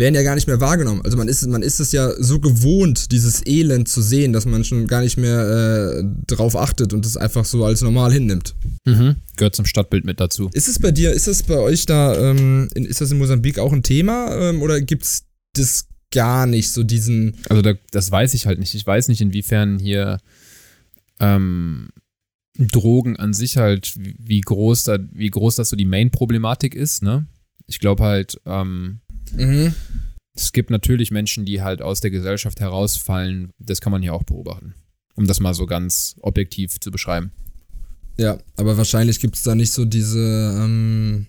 [0.00, 1.02] werden ja gar nicht mehr wahrgenommen.
[1.04, 4.64] Also man ist, man ist es ja so gewohnt, dieses Elend zu sehen, dass man
[4.64, 8.54] schon gar nicht mehr äh, drauf achtet und es einfach so als normal hinnimmt.
[8.84, 9.16] Mhm.
[9.36, 10.50] Gehört zum Stadtbild mit dazu.
[10.52, 13.60] Ist es bei dir, ist es bei euch da, ähm, in, ist das in Mosambik
[13.60, 17.36] auch ein Thema ähm, oder gibt es das gar nicht, so diesen.
[17.48, 18.74] Also da, das weiß ich halt nicht.
[18.74, 20.18] Ich weiß nicht, inwiefern hier
[21.20, 21.90] ähm,
[22.58, 27.26] Drogen an sich halt, wie, groß da, wie groß das so die Main-Problematik ist, ne?
[27.66, 29.00] Ich glaube halt, ähm,
[29.32, 29.74] Mhm.
[30.34, 33.52] es gibt natürlich Menschen, die halt aus der Gesellschaft herausfallen.
[33.58, 34.74] Das kann man hier auch beobachten.
[35.16, 37.32] Um das mal so ganz objektiv zu beschreiben.
[38.16, 41.26] Ja, aber wahrscheinlich gibt es da nicht so diese, ähm,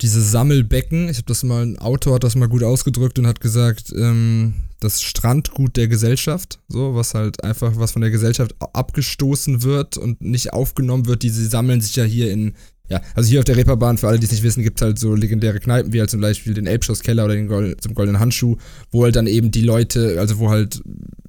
[0.00, 1.08] diese Sammelbecken.
[1.08, 4.54] Ich habe das mal, ein Autor hat das mal gut ausgedrückt und hat gesagt, ähm,
[4.80, 10.22] das Strandgut der Gesellschaft, so, was halt einfach, was von der Gesellschaft abgestoßen wird und
[10.22, 12.54] nicht aufgenommen wird, die sie sammeln sich ja hier in,
[12.90, 14.98] ja, also hier auf der Reeperbahn, für alle, die es nicht wissen, gibt es halt
[14.98, 18.56] so legendäre Kneipen, wie halt zum Beispiel den Elbschlosskeller oder den Gold, zum Goldenen Handschuh,
[18.90, 20.82] wo halt dann eben die Leute, also wo halt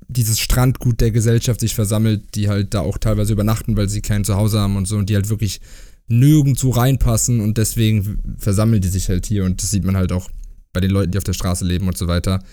[0.07, 4.25] dieses Strandgut der Gesellschaft sich versammelt, die halt da auch teilweise übernachten, weil sie kein
[4.25, 5.61] Zuhause haben und so und die halt wirklich
[6.07, 10.29] nirgendwo reinpassen und deswegen versammeln die sich halt hier und das sieht man halt auch
[10.73, 12.43] bei den Leuten, die auf der Straße leben und so weiter.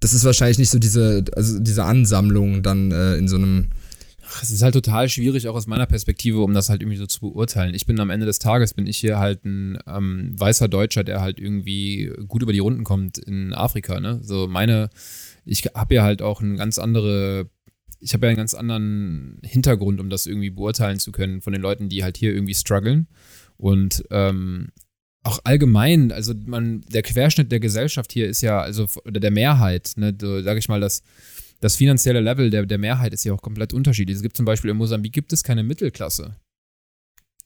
[0.00, 3.68] Das ist wahrscheinlich nicht so diese, also diese Ansammlung dann äh, in so einem
[4.42, 7.20] es ist halt total schwierig, auch aus meiner Perspektive, um das halt irgendwie so zu
[7.20, 7.74] beurteilen.
[7.74, 11.20] Ich bin am Ende des Tages, bin ich hier halt ein ähm, weißer Deutscher, der
[11.20, 14.20] halt irgendwie gut über die Runden kommt in Afrika, ne?
[14.22, 14.90] So meine,
[15.44, 17.48] ich habe ja halt auch eine ganz andere,
[18.00, 21.62] ich habe ja einen ganz anderen Hintergrund, um das irgendwie beurteilen zu können von den
[21.62, 23.08] Leuten, die halt hier irgendwie strugglen.
[23.56, 24.68] Und ähm,
[25.24, 29.92] auch allgemein, also man, der Querschnitt der Gesellschaft hier ist ja, also oder der Mehrheit,
[29.96, 31.02] ne, so, sag ich mal, das,
[31.60, 34.16] das finanzielle Level der, der Mehrheit ist ja auch komplett unterschiedlich.
[34.16, 36.36] Es gibt zum Beispiel in Mosambik gibt es keine Mittelklasse.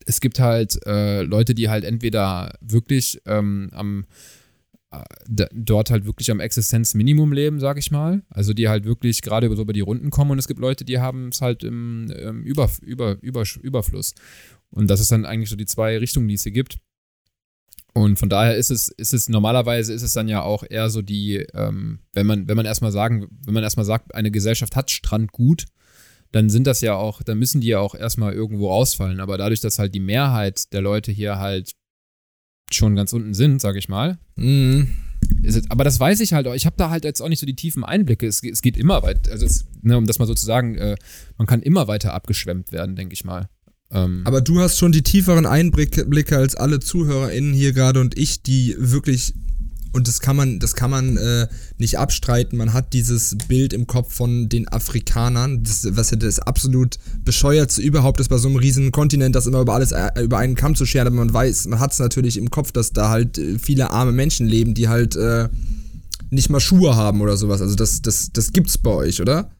[0.04, 4.04] Es gibt halt äh, Leute, die halt entweder wirklich ähm, am
[4.90, 8.22] äh, dort halt wirklich am Existenzminimum leben, sag ich mal.
[8.28, 10.98] Also die halt wirklich gerade so über die Runden kommen und es gibt Leute, die
[10.98, 14.14] haben es halt im, im über, über, über, Überfluss.
[14.70, 16.78] Und das ist dann eigentlich so die zwei Richtungen, die es hier gibt.
[17.94, 21.02] Und von daher ist es, ist es normalerweise ist es dann ja auch eher so
[21.02, 24.90] die, ähm, wenn man, wenn man erstmal sagen, wenn man erstmal sagt, eine Gesellschaft hat
[24.90, 25.66] Strandgut,
[26.32, 29.20] dann sind das ja auch, dann müssen die ja auch erstmal irgendwo rausfallen.
[29.20, 31.72] Aber dadurch, dass halt die Mehrheit der Leute hier halt
[32.72, 34.18] schon ganz unten sind, sag ich mal.
[34.36, 34.88] Mhm.
[35.42, 36.54] Es, aber das weiß ich halt auch.
[36.54, 38.26] Ich habe da halt jetzt auch nicht so die tiefen Einblicke.
[38.26, 40.96] Es, es geht immer weiter, also es, ne, um das mal so zu sagen, äh,
[41.36, 43.48] man kann immer weiter abgeschwemmt werden, denke ich mal.
[43.92, 48.42] Ähm, Aber du hast schon die tieferen Einblicke als alle ZuhörerInnen hier gerade und ich,
[48.42, 49.34] die wirklich
[49.92, 52.56] und das kann man, das kann man äh, nicht abstreiten.
[52.56, 57.82] Man hat dieses Bild im Kopf von den Afrikanern, das, was ja das absolut bescheuertste
[57.82, 60.74] überhaupt ist bei so einem riesen Kontinent, das immer über alles äh, über einen Kamm
[60.74, 61.08] zu scheren.
[61.08, 64.12] Aber man weiß, man hat es natürlich im Kopf, dass da halt äh, viele arme
[64.12, 65.50] Menschen leben, die halt äh,
[66.30, 67.60] nicht mal Schuhe haben oder sowas.
[67.60, 69.50] Also das, das, das gibt's bei euch, oder?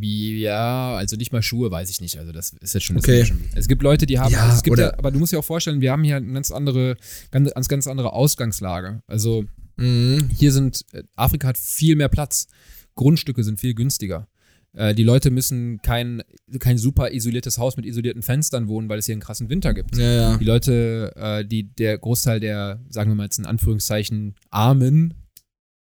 [0.00, 2.18] Ja, also nicht mal Schuhe, weiß ich nicht.
[2.18, 2.96] Also das ist jetzt schon.
[2.96, 3.24] Okay.
[3.24, 4.32] Schon, es gibt Leute, die haben.
[4.32, 6.32] Ja, also es gibt ja, aber du musst dir auch vorstellen, wir haben hier eine
[6.32, 6.96] ganz andere,
[7.30, 9.02] ganz, ganz andere Ausgangslage.
[9.06, 9.44] Also
[9.76, 10.28] mhm.
[10.36, 12.48] hier sind äh, Afrika hat viel mehr Platz.
[12.94, 14.28] Grundstücke sind viel günstiger.
[14.72, 16.22] Äh, die Leute müssen kein,
[16.58, 19.96] kein super isoliertes Haus mit isolierten Fenstern wohnen, weil es hier einen krassen Winter gibt.
[19.96, 20.36] Ja, ja.
[20.36, 25.14] Die Leute, äh, die, der Großteil der, sagen wir mal jetzt in Anführungszeichen, armen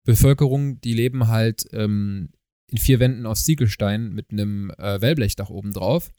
[0.06, 2.30] Bevölkerung, die leben halt ähm,
[2.76, 6.12] in vier Wänden aus Ziegelstein mit einem äh, Wellblechdach oben drauf.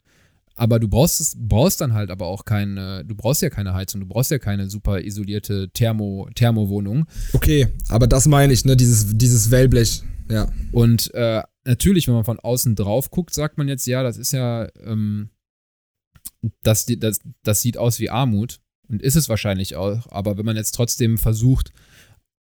[0.55, 4.01] Aber du brauchst es, brauchst dann halt aber auch keine, du brauchst ja keine Heizung,
[4.01, 7.05] du brauchst ja keine super isolierte Thermo, Thermowohnung.
[7.33, 10.51] Okay, aber das meine ich, ne, dieses, dieses Wellblech, ja.
[10.71, 14.31] Und äh, natürlich, wenn man von außen drauf guckt, sagt man jetzt, ja, das ist
[14.33, 15.29] ja, ähm,
[16.63, 18.59] das, das, das sieht aus wie Armut.
[18.89, 20.07] Und ist es wahrscheinlich auch.
[20.09, 21.71] Aber wenn man jetzt trotzdem versucht,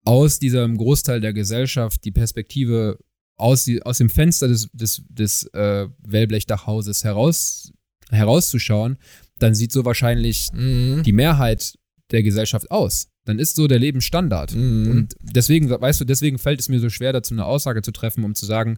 [0.05, 2.99] aus diesem Großteil der Gesellschaft die Perspektive
[3.37, 7.71] aus, die, aus dem Fenster des, des, des äh, Wellblechdachhauses heraus,
[8.09, 8.97] herauszuschauen,
[9.39, 11.03] dann sieht so wahrscheinlich mhm.
[11.03, 11.77] die Mehrheit
[12.11, 13.07] der Gesellschaft aus.
[13.25, 14.53] Dann ist so der Lebensstandard.
[14.53, 14.91] Mhm.
[14.91, 18.23] Und deswegen, weißt du, deswegen fällt es mir so schwer, dazu eine Aussage zu treffen,
[18.23, 18.77] um zu sagen,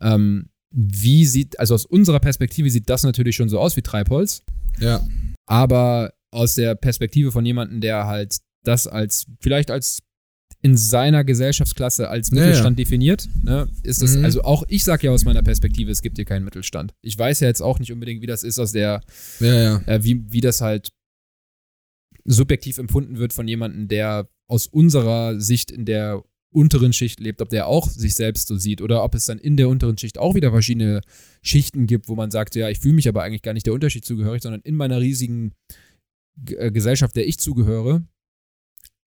[0.00, 4.42] ähm, wie sieht, also aus unserer Perspektive sieht das natürlich schon so aus wie Treibholz.
[4.80, 5.06] Ja.
[5.46, 10.00] Aber aus der Perspektive von jemandem, der halt das als, vielleicht als
[10.64, 12.84] in seiner Gesellschaftsklasse als Mittelstand ja, ja.
[12.84, 14.24] definiert, ne, ist es, mhm.
[14.24, 16.94] also auch ich sage ja aus meiner Perspektive, es gibt hier keinen Mittelstand.
[17.02, 19.02] Ich weiß ja jetzt auch nicht unbedingt, wie das ist aus der,
[19.40, 20.90] ja, äh, wie, wie das halt
[22.24, 27.50] subjektiv empfunden wird von jemandem, der aus unserer Sicht in der unteren Schicht lebt, ob
[27.50, 30.34] der auch sich selbst so sieht oder ob es dann in der unteren Schicht auch
[30.34, 31.02] wieder verschiedene
[31.42, 34.06] Schichten gibt, wo man sagt, ja, ich fühle mich aber eigentlich gar nicht der Unterschied
[34.06, 35.52] zugehörig, sondern in meiner riesigen
[36.56, 38.02] äh, Gesellschaft, der ich zugehöre,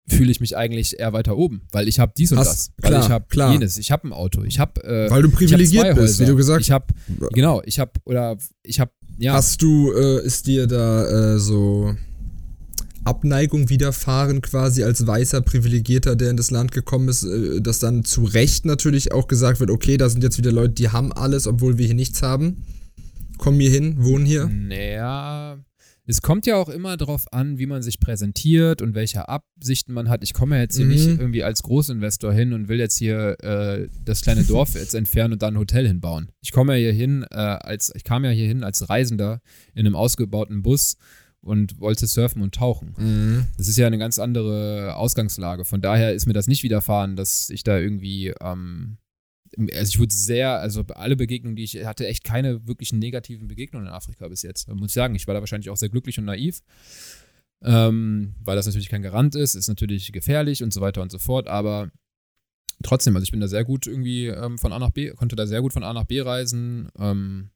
[0.08, 2.92] fühle ich mich eigentlich eher weiter oben, weil ich habe dies und Hast, das, weil
[2.92, 6.20] klar, ich habe jenes, ich habe ein Auto, ich habe äh, weil du privilegiert bist,
[6.20, 6.66] wie du gesagt hast.
[6.66, 6.88] Ich habe
[7.34, 9.34] genau, ich habe oder ich habe ja.
[9.34, 11.96] Hast du äh, ist dir da äh, so
[13.06, 18.04] Abneigung widerfahren quasi als weißer Privilegierter, der in das Land gekommen ist, äh, dass dann
[18.04, 21.48] zu Recht natürlich auch gesagt wird, okay, da sind jetzt wieder Leute, die haben alles,
[21.48, 22.64] obwohl wir hier nichts haben.
[23.38, 24.48] Kommen hier hin, wohnen hier.
[24.48, 25.58] Naja,
[26.06, 30.10] es kommt ja auch immer darauf an, wie man sich präsentiert und welche Absichten man
[30.10, 30.24] hat.
[30.24, 30.92] Ich komme ja jetzt hier mhm.
[30.92, 35.34] nicht irgendwie als Großinvestor hin und will jetzt hier äh, das kleine Dorf jetzt entfernen
[35.34, 36.32] und dann ein Hotel hinbauen.
[36.42, 39.40] Ich komme ja hier hin äh, als, ich kam ja hier hin als Reisender
[39.74, 40.98] in einem ausgebauten Bus
[41.40, 42.96] und wollte surfen und tauchen.
[42.98, 43.46] Mhm.
[43.58, 45.64] Das ist ja eine ganz andere Ausgangslage.
[45.64, 48.98] Von daher ist mir das nicht widerfahren, dass ich da irgendwie ähm,
[49.58, 53.88] also ich wurde sehr, also alle Begegnungen, die ich hatte, echt keine wirklichen negativen Begegnungen
[53.88, 54.68] in Afrika bis jetzt.
[54.70, 56.62] Muss ich sagen, ich war da wahrscheinlich auch sehr glücklich und naiv,
[57.64, 61.20] ähm, weil das natürlich kein Garant ist, ist natürlich gefährlich und so weiter und so
[61.20, 61.92] fort, aber
[62.84, 65.48] trotzdem, also ich bin da sehr gut irgendwie ähm, von A nach B, konnte da
[65.48, 67.50] sehr gut von A nach B reisen ähm,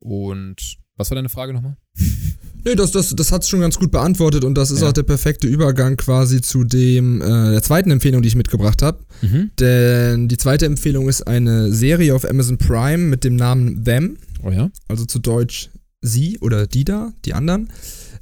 [0.00, 1.76] und was war deine Frage nochmal?
[2.64, 4.88] Nee, das, das, das hat es schon ganz gut beantwortet und das ist Ja.
[4.88, 8.98] auch der perfekte Übergang quasi zu dem äh, der zweiten Empfehlung, die ich mitgebracht habe.
[9.22, 9.50] Mhm.
[9.58, 14.50] Denn die zweite Empfehlung ist eine Serie auf Amazon Prime mit dem Namen Them, Oh
[14.50, 14.70] ja?
[14.88, 15.70] also zu Deutsch
[16.00, 17.68] sie oder die da, die anderen.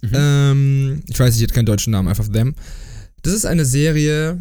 [0.03, 0.11] Mhm.
[0.14, 2.55] Ähm, ich weiß, ich hätte keinen deutschen Namen, einfach Them.
[3.22, 4.40] Das ist eine Serie,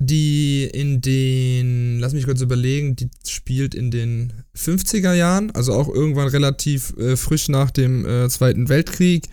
[0.00, 5.88] die in den, lass mich kurz überlegen, die spielt in den 50er Jahren, also auch
[5.88, 9.28] irgendwann relativ äh, frisch nach dem äh, Zweiten Weltkrieg.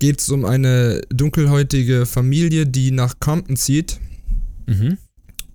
[0.00, 4.00] Geht es um eine dunkelhäutige Familie, die nach Compton zieht.
[4.66, 4.98] Mhm.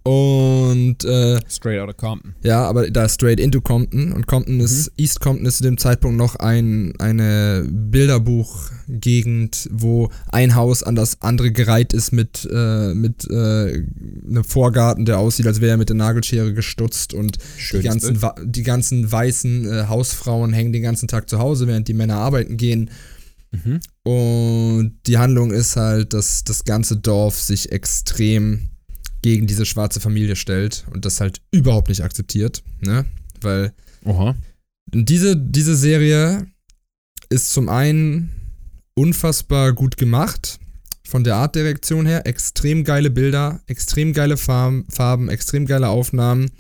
[0.04, 2.36] Und äh, Straight out of Compton.
[2.44, 6.18] ja, aber da straight into Compton und Compton ist, East Compton ist zu dem Zeitpunkt
[6.18, 13.30] noch ein, eine Bilderbuchgegend, wo ein Haus an das andere gereiht ist mit, äh, mit
[13.30, 13.86] äh,
[14.28, 17.38] einem Vorgarten, der aussieht, als wäre er mit der Nagelschere gestutzt und
[17.72, 18.34] die ganzen, Bild.
[18.44, 22.58] die ganzen weißen äh, Hausfrauen hängen den ganzen Tag zu Hause, während die Männer arbeiten
[22.58, 22.90] gehen.
[23.52, 23.80] Mhm.
[24.04, 28.68] Und die Handlung ist halt, dass das ganze Dorf sich extrem
[29.24, 33.06] gegen diese schwarze Familie stellt und das halt überhaupt nicht akzeptiert, ne?
[33.42, 33.74] Weil
[34.06, 34.36] Oha.
[34.94, 36.46] diese, diese Serie
[37.30, 38.30] ist zum einen
[38.94, 40.60] unfassbar gut gemacht,
[41.08, 46.52] von der Artdirektion her, extrem geile Bilder, extrem geile Farben, Farben extrem geile Aufnahmen.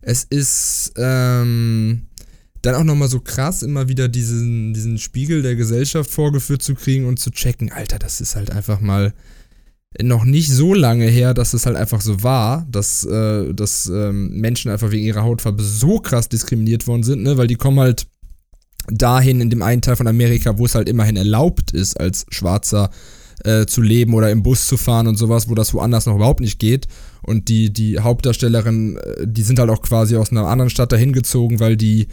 [0.00, 2.02] Es ist ähm,
[2.62, 7.04] dann auch nochmal so krass, immer wieder diesen, diesen Spiegel der Gesellschaft vorgeführt zu kriegen
[7.06, 9.12] und zu checken, Alter, das ist halt einfach mal
[10.02, 14.38] noch nicht so lange her, dass es halt einfach so war, dass, äh, dass ähm,
[14.38, 17.38] Menschen einfach wegen ihrer Hautfarbe so krass diskriminiert worden sind, ne?
[17.38, 18.06] weil die kommen halt
[18.90, 22.90] dahin in dem einen Teil von Amerika, wo es halt immerhin erlaubt ist, als Schwarzer
[23.44, 26.40] äh, zu leben oder im Bus zu fahren und sowas, wo das woanders noch überhaupt
[26.40, 26.86] nicht geht.
[27.22, 31.12] Und die, die Hauptdarstellerin, äh, die sind halt auch quasi aus einer anderen Stadt dahin
[31.12, 32.08] gezogen, weil die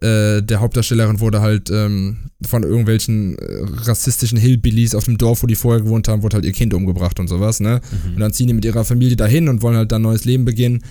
[0.00, 5.46] äh, der Hauptdarstellerin wurde halt ähm, von irgendwelchen äh, rassistischen Hillbillies auf dem Dorf, wo
[5.46, 7.80] die vorher gewohnt haben, wurde halt ihr Kind umgebracht und sowas, ne?
[8.06, 10.44] Und dann ziehen die mit ihrer Familie dahin und wollen halt dann ein neues Leben
[10.44, 10.82] beginnen.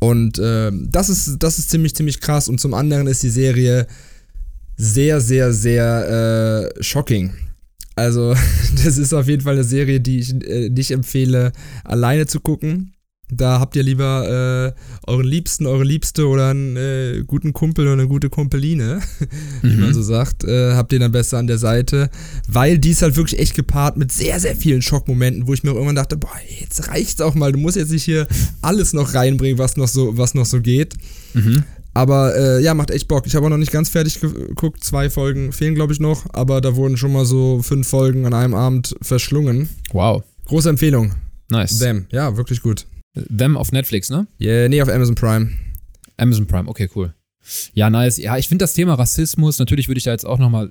[0.00, 2.48] Und äh, das, ist, das ist ziemlich, ziemlich krass.
[2.48, 3.86] Und zum anderen ist die Serie
[4.76, 7.32] sehr, sehr, sehr äh, shocking.
[7.96, 8.34] Also,
[8.84, 11.52] das ist auf jeden Fall eine Serie, die ich äh, nicht empfehle,
[11.84, 12.92] alleine zu gucken.
[13.32, 17.94] Da habt ihr lieber äh, euren Liebsten, eure Liebste oder einen äh, guten Kumpel oder
[17.94, 19.00] eine gute Kumpeline,
[19.62, 22.10] wie man so sagt, äh, habt ihr dann besser an der Seite,
[22.48, 25.70] weil die ist halt wirklich echt gepaart mit sehr, sehr vielen Schockmomenten, wo ich mir
[25.70, 28.26] auch irgendwann dachte, boah, jetzt reicht's auch mal, du musst jetzt nicht hier
[28.62, 30.94] alles noch reinbringen, was noch so, was noch so geht.
[31.34, 31.64] Mhm.
[31.92, 33.26] Aber äh, ja, macht echt Bock.
[33.26, 34.84] Ich habe auch noch nicht ganz fertig geguckt.
[34.84, 36.24] Zwei Folgen fehlen, glaube ich, noch.
[36.32, 39.68] Aber da wurden schon mal so fünf Folgen an einem Abend verschlungen.
[39.92, 40.22] Wow.
[40.46, 41.14] Große Empfehlung.
[41.48, 41.80] Nice.
[41.80, 42.06] Them.
[42.12, 42.86] Ja, wirklich gut.
[43.14, 44.26] Them auf Netflix, ne?
[44.40, 45.50] Yeah, nee, auf Amazon Prime.
[46.16, 47.14] Amazon Prime, okay, cool.
[47.72, 48.18] Ja, nice.
[48.18, 50.70] Ja, ich finde das Thema Rassismus, natürlich würde ich da jetzt auch nochmal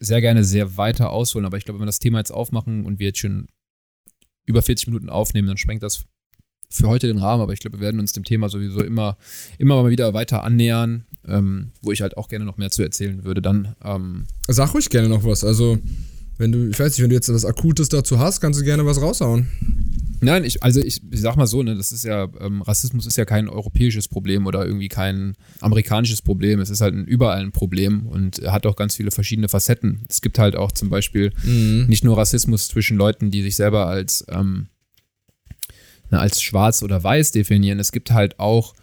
[0.00, 2.98] sehr gerne sehr weiter ausholen, aber ich glaube, wenn wir das Thema jetzt aufmachen und
[2.98, 3.46] wir jetzt schon
[4.44, 6.04] über 40 Minuten aufnehmen, dann sprengt das
[6.70, 9.16] für heute den Rahmen, aber ich glaube, wir werden uns dem Thema sowieso immer,
[9.58, 13.24] immer mal wieder weiter annähern, ähm, wo ich halt auch gerne noch mehr zu erzählen
[13.24, 13.40] würde.
[13.40, 15.44] Dann, ähm, Sag ruhig gerne noch was.
[15.44, 15.78] Also,
[16.36, 18.84] wenn du, ich weiß nicht, wenn du jetzt was Akutes dazu hast, kannst du gerne
[18.84, 19.48] was raushauen.
[20.20, 23.16] Nein, ich, also ich, ich sag mal so, ne, das ist ja, ähm, Rassismus ist
[23.16, 26.60] ja kein europäisches Problem oder irgendwie kein amerikanisches Problem.
[26.60, 30.04] Es ist halt ein, überall ein Problem und hat auch ganz viele verschiedene Facetten.
[30.08, 31.86] Es gibt halt auch zum Beispiel Mhm.
[31.88, 34.68] nicht nur Rassismus zwischen Leuten, die sich selber als, ähm,
[36.10, 37.78] na, als schwarz oder weiß definieren.
[37.78, 38.74] Es gibt halt auch,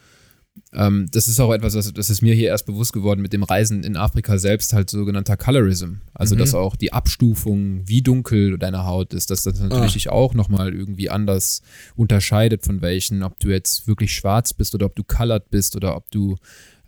[0.74, 3.44] ähm, das ist auch etwas, das, das ist mir hier erst bewusst geworden mit dem
[3.44, 5.96] Reisen in Afrika selbst, halt sogenannter Colorism.
[6.14, 6.40] Also, Mhm.
[6.40, 9.94] dass auch die Abstufung, wie dunkel deine Haut ist, dass das natürlich Ah.
[9.94, 11.62] dich auch nochmal irgendwie anders
[11.96, 15.96] unterscheidet von welchen, ob du jetzt wirklich schwarz bist oder ob du colored bist oder
[15.96, 16.38] ob du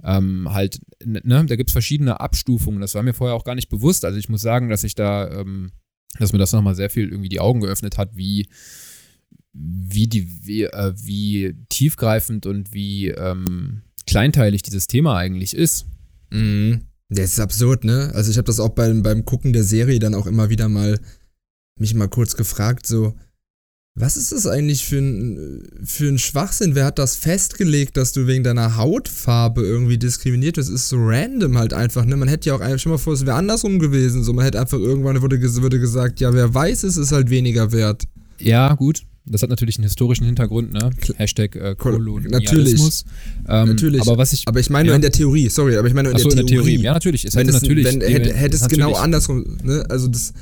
[0.03, 2.80] ähm, halt, ne, da gibt es verschiedene Abstufungen.
[2.82, 4.06] Das war mir vorher auch gar nicht bewusst.
[4.06, 5.71] Also ich muss sagen, dass ich da, ähm,
[6.19, 8.47] dass mir das nochmal sehr viel irgendwie die Augen geöffnet hat, wie,
[9.60, 15.86] wie die, wie, äh, wie tiefgreifend und wie ähm, kleinteilig dieses Thema eigentlich ist.
[16.32, 16.82] Mhm.
[17.10, 18.12] Das ist absurd, ne?
[18.13, 21.00] Also ich habe das auch beim, beim Gucken der Serie dann auch immer wieder mal
[21.80, 23.13] mich mal kurz gefragt, so,
[24.00, 26.76] was ist das eigentlich für ein, für ein Schwachsinn?
[26.76, 30.70] Wer hat das festgelegt, dass du wegen deiner Hautfarbe irgendwie diskriminiert wirst?
[30.70, 32.15] Ist so random halt einfach, ne?
[32.15, 34.60] Man hätte ja auch einfach, schon mal vor, es wäre andersrum gewesen, so, man hätte
[34.60, 38.04] einfach irgendwann wurde, würde gesagt, ja, wer weiß ist, ist halt weniger wert.
[38.39, 39.04] Ja, gut.
[39.30, 40.90] Das hat natürlich einen historischen Hintergrund, ne?
[41.16, 43.06] Hashtag äh, Kol- Kolonialismus.
[43.48, 44.02] Ähm, Natürlich.
[44.02, 44.44] Aber was ich.
[44.48, 44.96] Aber ich meine nur Ja.
[44.96, 46.70] in der Theorie, sorry, aber ich meine nur in, Achso, der, in der Theorie.
[46.72, 46.84] Theorie.
[46.84, 47.26] Ja, natürlich.
[47.26, 47.86] Es wenn hätte es, natürlich.
[47.86, 49.86] wenn, hätte, hätte es natürlich- genau andersrum, ne?
[49.89, 50.34] Also das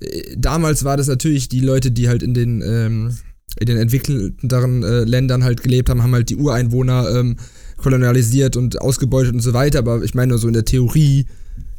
[0.00, 3.16] äh, damals war das natürlich die Leute, die halt in den ähm,
[3.58, 7.36] in den entwickelteren äh, Ländern halt gelebt haben, haben halt die Ureinwohner ähm,
[7.78, 11.26] kolonialisiert und ausgebeutet und so weiter, aber ich meine nur so in der Theorie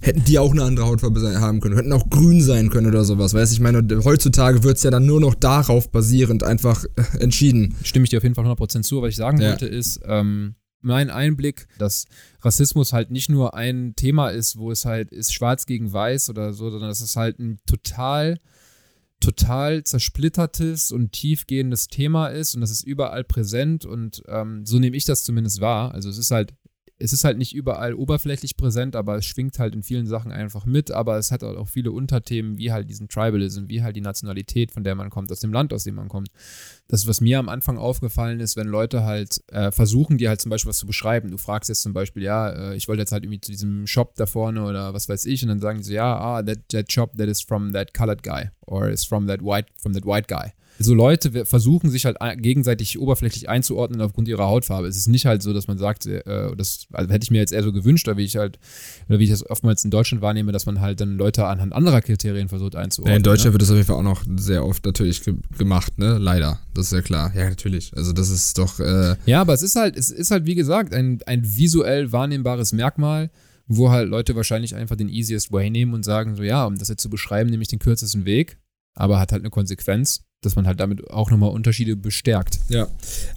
[0.01, 3.33] hätten die auch eine andere Hautfarbe haben können, hätten auch grün sein können oder sowas.
[3.33, 7.75] Weißt ich meine, heutzutage wird es ja dann nur noch darauf basierend einfach äh, entschieden.
[7.83, 9.01] Stimme ich dir auf jeden Fall 100% zu.
[9.01, 9.49] Was ich sagen Ja.
[9.49, 12.05] wollte ist, ähm, mein Einblick, dass
[12.41, 16.53] Rassismus halt nicht nur ein Thema ist, wo es halt ist schwarz gegen weiß oder
[16.53, 18.39] so, sondern dass es halt ein total
[19.19, 24.97] total zersplittertes und tiefgehendes Thema ist und das ist überall präsent und ähm, so nehme
[24.97, 25.93] ich das zumindest wahr.
[25.93, 26.55] Also es ist halt,
[27.01, 30.65] es ist halt nicht überall oberflächlich präsent, aber es schwingt halt in vielen Sachen einfach
[30.65, 34.01] mit, aber es hat halt auch viele Unterthemen, wie halt diesen Tribalism, wie halt die
[34.01, 36.29] Nationalität, von der man kommt, aus dem Land, aus dem man kommt.
[36.87, 40.49] Das, was mir am Anfang aufgefallen ist, wenn Leute halt äh, versuchen, dir halt zum
[40.51, 41.31] Beispiel was zu beschreiben.
[41.31, 44.15] Du fragst jetzt zum Beispiel, ja, äh, ich wollte jetzt halt irgendwie zu diesem Shop
[44.15, 46.91] da vorne oder was weiß ich, und dann sagen die so, ja, ah, that, that
[46.91, 50.27] shop that is from that colored guy or is from that white, from that white
[50.27, 50.53] guy.
[50.79, 54.87] So Leute versuchen sich halt gegenseitig oberflächlich einzuordnen aufgrund ihrer Hautfarbe.
[54.87, 56.23] Es ist nicht halt so, dass man sagt, äh,
[56.55, 58.59] das also hätte ich mir jetzt eher so gewünscht, oder wie ich halt,
[59.07, 62.01] oder wie ich das oftmals in Deutschland wahrnehme, dass man halt dann Leute anhand anderer
[62.01, 63.13] Kriterien versucht einzuordnen.
[63.13, 63.53] Ja, in Deutschland ne?
[63.53, 66.17] wird das auf jeden Fall auch noch sehr oft natürlich ge gemacht, ne?
[66.17, 66.59] Leider.
[66.73, 67.31] Das ist ja klar.
[67.35, 67.91] Ja, natürlich.
[67.95, 70.93] Also das ist doch, äh, Ja, aber es ist halt, es ist halt, wie gesagt,
[70.93, 73.29] ein, ein visuell wahrnehmbares Merkmal,
[73.67, 76.89] wo halt Leute wahrscheinlich einfach den easiest way nehmen und sagen, so ja, um das
[76.89, 78.57] jetzt zu beschreiben, nehme ich den kürzesten Weg,
[78.95, 82.57] aber hat halt eine Konsequenz, dass man halt damit auch nochmal Unterschiede bestärkt.
[82.67, 82.87] Ja,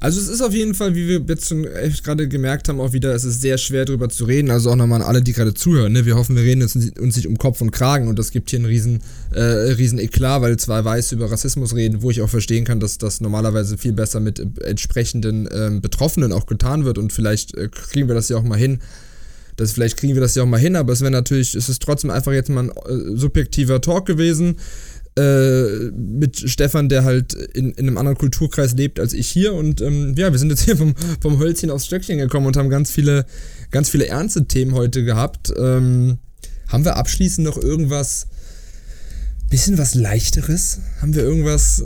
[0.00, 2.94] also es ist auf jeden Fall, wie wir jetzt schon echt gerade gemerkt haben, auch
[2.94, 4.50] wieder, es ist sehr schwer drüber zu reden.
[4.50, 5.92] Also auch nochmal an alle, die gerade zuhören.
[5.92, 6.06] Ne?
[6.06, 8.58] Wir hoffen, wir reden uns, uns nicht um Kopf und Kragen und das gibt hier
[8.58, 9.02] einen riesen,
[9.32, 12.96] äh, riesen Eklat, weil zwei Weiße über Rassismus reden, wo ich auch verstehen kann, dass
[12.96, 17.68] das normalerweise viel besser mit äh, entsprechenden ähm, Betroffenen auch getan wird und vielleicht äh,
[17.68, 18.78] kriegen wir das ja auch mal hin.
[19.56, 21.82] Das, vielleicht kriegen wir das ja auch mal hin, aber es wäre natürlich, es ist
[21.82, 24.56] trotzdem einfach jetzt mal ein äh, subjektiver Talk gewesen
[25.16, 29.54] äh, mit Stefan, der halt in, in einem anderen Kulturkreis lebt als ich hier.
[29.54, 32.68] Und ähm, ja, wir sind jetzt hier vom, vom Hölzchen aufs Stöckchen gekommen und haben
[32.68, 33.26] ganz viele,
[33.70, 35.52] ganz viele ernste Themen heute gehabt.
[35.56, 36.18] Ähm,
[36.68, 38.26] haben wir abschließend noch irgendwas,
[39.48, 40.80] bisschen was leichteres?
[41.00, 41.84] Haben wir irgendwas?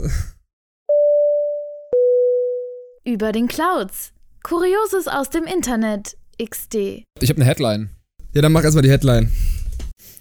[3.05, 4.11] Über den Clouds.
[4.43, 6.15] Kurioses aus dem Internet.
[6.41, 7.03] XD.
[7.19, 7.89] Ich habe eine Headline.
[8.33, 9.29] Ja, dann mach erstmal die Headline.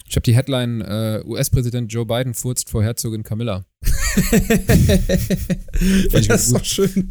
[0.08, 3.66] Ich habe die Headline, äh, US-Präsident Joe Biden furzt vor Herzogin Camilla.
[6.10, 7.10] ja, das ist doch schön.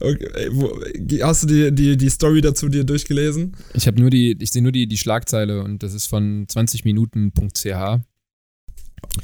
[0.00, 0.78] okay, wo,
[1.22, 3.56] hast du die, die, die Story dazu dir durchgelesen?
[3.72, 8.02] Ich habe nur die, ich sehe nur die, die Schlagzeile und das ist von 20minuten.ch.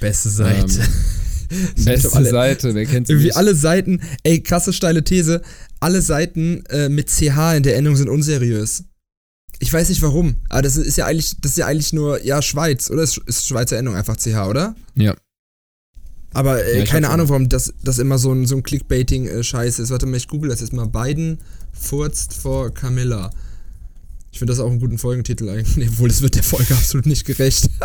[0.00, 0.66] Beste Seite.
[1.84, 3.36] Beste alle- Seite, wer kennt sie Irgendwie nicht?
[3.36, 5.42] alle Seiten, ey, krasse steile These,
[5.80, 8.84] alle Seiten äh, mit CH in der Endung sind unseriös.
[9.62, 12.40] Ich weiß nicht warum, aber das ist ja eigentlich, das ist ja eigentlich nur, ja,
[12.40, 13.02] Schweiz, oder?
[13.02, 14.74] Ist, ist Schweizer Endung einfach CH, oder?
[14.96, 15.14] Ja.
[16.32, 19.90] Aber äh, Ja, keine Ahnung, warum das, das immer so ein, so ein Clickbaiting-Scheiß ist.
[19.90, 20.86] Warte mal, ich google das jetzt mal.
[20.86, 21.38] Biden
[21.72, 23.30] furzt vor Camilla.
[24.32, 27.26] Ich finde das auch einen guten Folgentitel eigentlich, obwohl das wird der Folge absolut nicht
[27.26, 27.68] gerecht.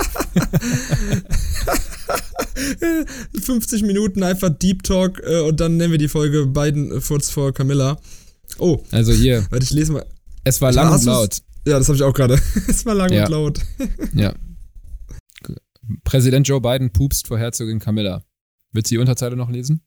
[3.42, 7.54] 50 Minuten einfach Deep Talk äh, und dann nennen wir die Folge Biden furzt vor
[7.54, 7.98] Camilla.
[8.60, 10.06] Oh, Also hier, warte, ich lese mal.
[10.44, 11.42] es war Ich lang war- und laut.
[11.66, 12.36] Ja, das habe ich auch gerade.
[12.68, 13.26] Es war lang Ja.
[13.26, 13.60] und laut.
[14.14, 14.34] Ja.
[16.04, 18.24] Präsident Joe Biden pupst vor Herzogin Camilla.
[18.72, 19.82] Willst du die Unterzeile noch lesen?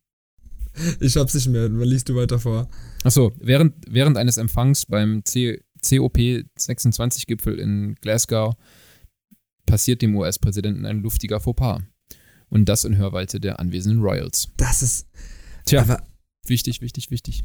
[1.00, 1.68] Ich hab's nicht mehr.
[1.68, 2.68] Liest du weiter vor.
[3.02, 8.54] Achso, während, während eines Empfangs beim C COP26-Gipfel in Glasgow
[9.66, 11.80] passiert dem US-Präsidenten ein luftiger Fauxpas.
[12.48, 14.48] Und das in Hörweite der anwesenden Royals.
[14.56, 15.06] Das ist.
[15.66, 16.00] Tja,
[16.46, 17.42] wichtig, wichtig, wichtig.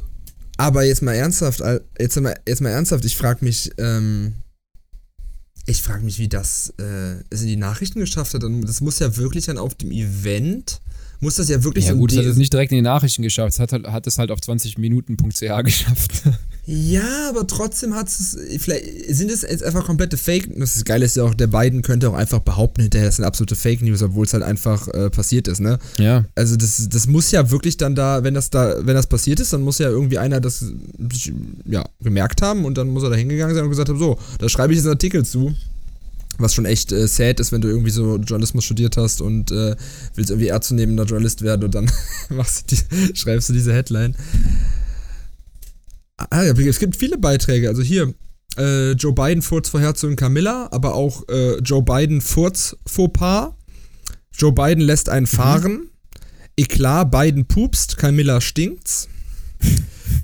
[0.56, 1.62] Aber jetzt mal ernsthaft,
[1.98, 4.34] jetzt mal, jetzt mal ernsthaft, ich frage mich, ähm,
[5.66, 8.42] ich frage mich, wie das äh, es in die Nachrichten geschafft hat.
[8.42, 10.80] Das muss ja wirklich dann auf dem Event,
[11.20, 13.22] muss das ja wirklich Ja so gut, es hat es nicht direkt in die Nachrichten
[13.22, 16.22] geschafft, es hat, halt- hat es halt auf 20minuten.ch geschafft.
[16.66, 18.38] Ja, aber trotzdem hat es.
[18.58, 20.48] Vielleicht sind es jetzt einfach komplette Fake.
[20.58, 23.26] Das ist geil ist ja auch, der Biden könnte auch einfach behaupten, hinterher das sind
[23.26, 25.78] absolute Fake News, obwohl es halt einfach äh, passiert ist, ne?
[25.98, 29.40] ja, Also das, das muss ja wirklich dann da, wenn das da, wenn das passiert
[29.40, 30.64] ist, dann muss ja irgendwie einer das
[31.66, 34.48] ja, gemerkt haben und dann muss er da hingegangen sein und gesagt haben, so, da
[34.48, 35.54] schreibe ich jetzt einen Artikel zu.
[36.38, 39.76] Was schon echt äh, sad ist, wenn du irgendwie so Journalismus studiert hast und äh,
[40.14, 41.88] willst irgendwie ernstzunehmender Journalist werden und dann
[42.30, 44.16] machst du die, schreibst du diese Headline.
[46.16, 47.68] Ah, ja, es gibt viele Beiträge.
[47.68, 48.14] Also hier,
[48.56, 53.54] äh, Joe Biden furzt vor Herzogin Camilla, aber auch äh, Joe Biden furz Fauxpas.
[54.32, 55.90] Joe Biden lässt einen fahren.
[56.56, 59.08] Eklat, Biden pupst, Camilla stinkt's.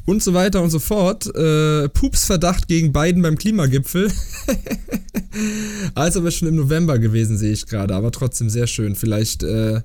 [0.05, 1.27] Und so weiter und so fort.
[1.35, 4.11] Äh, Pupsverdacht gegen Biden beim Klimagipfel.
[5.95, 7.95] also aber schon im November gewesen, sehe ich gerade.
[7.95, 8.95] Aber trotzdem sehr schön.
[8.95, 9.81] Vielleicht, äh,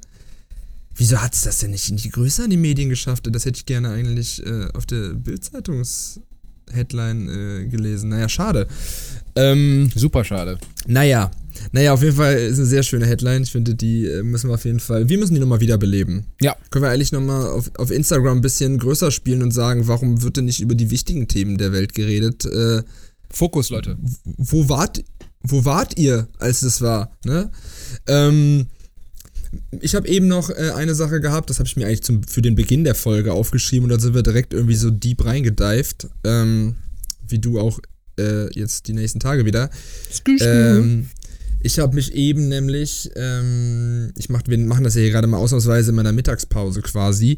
[0.95, 3.27] wieso hat es das denn nicht, nicht größer in die Medien geschafft?
[3.31, 6.19] Das hätte ich gerne eigentlich äh, auf der Bildzeitungs
[6.71, 8.09] Headline äh, gelesen.
[8.09, 8.67] Naja, schade.
[9.35, 10.57] Ähm, Super schade.
[10.87, 11.31] naja.
[11.71, 13.43] Naja, auf jeden Fall ist eine sehr schöne Headline.
[13.43, 15.07] Ich finde, die äh, müssen wir auf jeden Fall.
[15.07, 16.25] Wir müssen die nochmal wiederbeleben.
[16.41, 16.53] Ja.
[16.69, 20.35] Können wir eigentlich nochmal auf, auf Instagram ein bisschen größer spielen und sagen, warum wird
[20.35, 22.43] denn nicht über die wichtigen Themen der Welt geredet?
[22.43, 22.83] Äh,
[23.31, 23.97] Fokus, Leute.
[24.23, 25.01] wo wart,
[25.41, 27.11] wo wart ihr, als das war?
[27.23, 27.49] Ne?
[28.07, 28.67] Ähm,
[29.81, 32.41] ich habe eben noch äh, eine Sache gehabt, das habe ich mir eigentlich zum, für
[32.41, 36.75] den Beginn der Folge aufgeschrieben und dann sind wir direkt irgendwie so deep reingedived, ähm,
[37.27, 37.79] wie du auch
[38.19, 39.69] äh, jetzt die nächsten Tage wieder.
[40.45, 41.09] Ähm,
[41.61, 45.37] ich habe mich eben nämlich, ähm, ich mach, wir machen das ja hier gerade mal
[45.37, 47.37] ausnahmsweise in meiner Mittagspause quasi,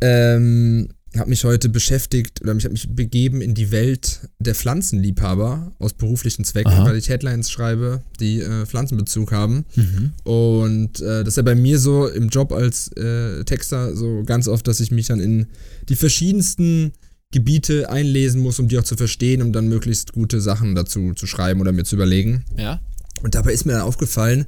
[0.00, 0.88] ähm,
[1.18, 5.92] habe mich heute beschäftigt oder mich habe mich begeben in die Welt der Pflanzenliebhaber aus
[5.92, 6.84] beruflichen Zwecken, Aha.
[6.84, 9.64] weil ich Headlines schreibe, die äh, Pflanzenbezug haben.
[9.76, 10.12] Mhm.
[10.24, 14.48] Und äh, das ist ja bei mir so im Job als äh, Texter so ganz
[14.48, 15.46] oft, dass ich mich dann in
[15.88, 16.92] die verschiedensten
[17.30, 21.26] Gebiete einlesen muss, um die auch zu verstehen, um dann möglichst gute Sachen dazu zu
[21.26, 22.44] schreiben oder mir zu überlegen.
[22.56, 22.80] Ja.
[23.22, 24.46] Und dabei ist mir dann aufgefallen,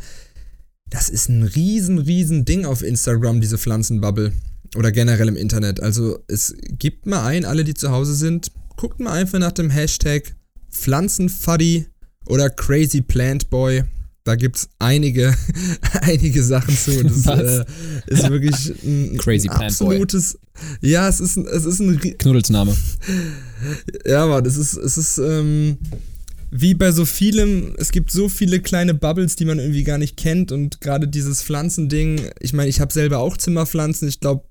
[0.89, 4.33] das ist ein riesen, riesen Ding auf Instagram, diese Pflanzenbubble.
[4.77, 5.81] Oder generell im Internet.
[5.81, 9.71] Also es gibt mal ein, alle die zu Hause sind, guckt mal einfach nach dem
[9.71, 10.35] Hashtag
[10.71, 11.87] Pflanzenfuddy
[12.27, 13.85] oder Crazy Plant Boy.
[14.25, 15.35] Da gibt's einige,
[16.03, 17.01] einige Sachen zu.
[17.01, 17.65] Und das äh,
[18.07, 19.97] ist wirklich ein, Crazy ein Plant Boy.
[19.97, 20.39] absolutes.
[20.81, 22.77] Ja, es ist ein, es ist ein, Knuddelsname.
[24.07, 25.79] ja, Mann, es ist, es ist, ähm,
[26.51, 30.17] wie bei so vielem, es gibt so viele kleine Bubbles, die man irgendwie gar nicht
[30.17, 34.45] kennt und gerade dieses Pflanzending, ich meine, ich habe selber auch Zimmerpflanzen, ich glaube,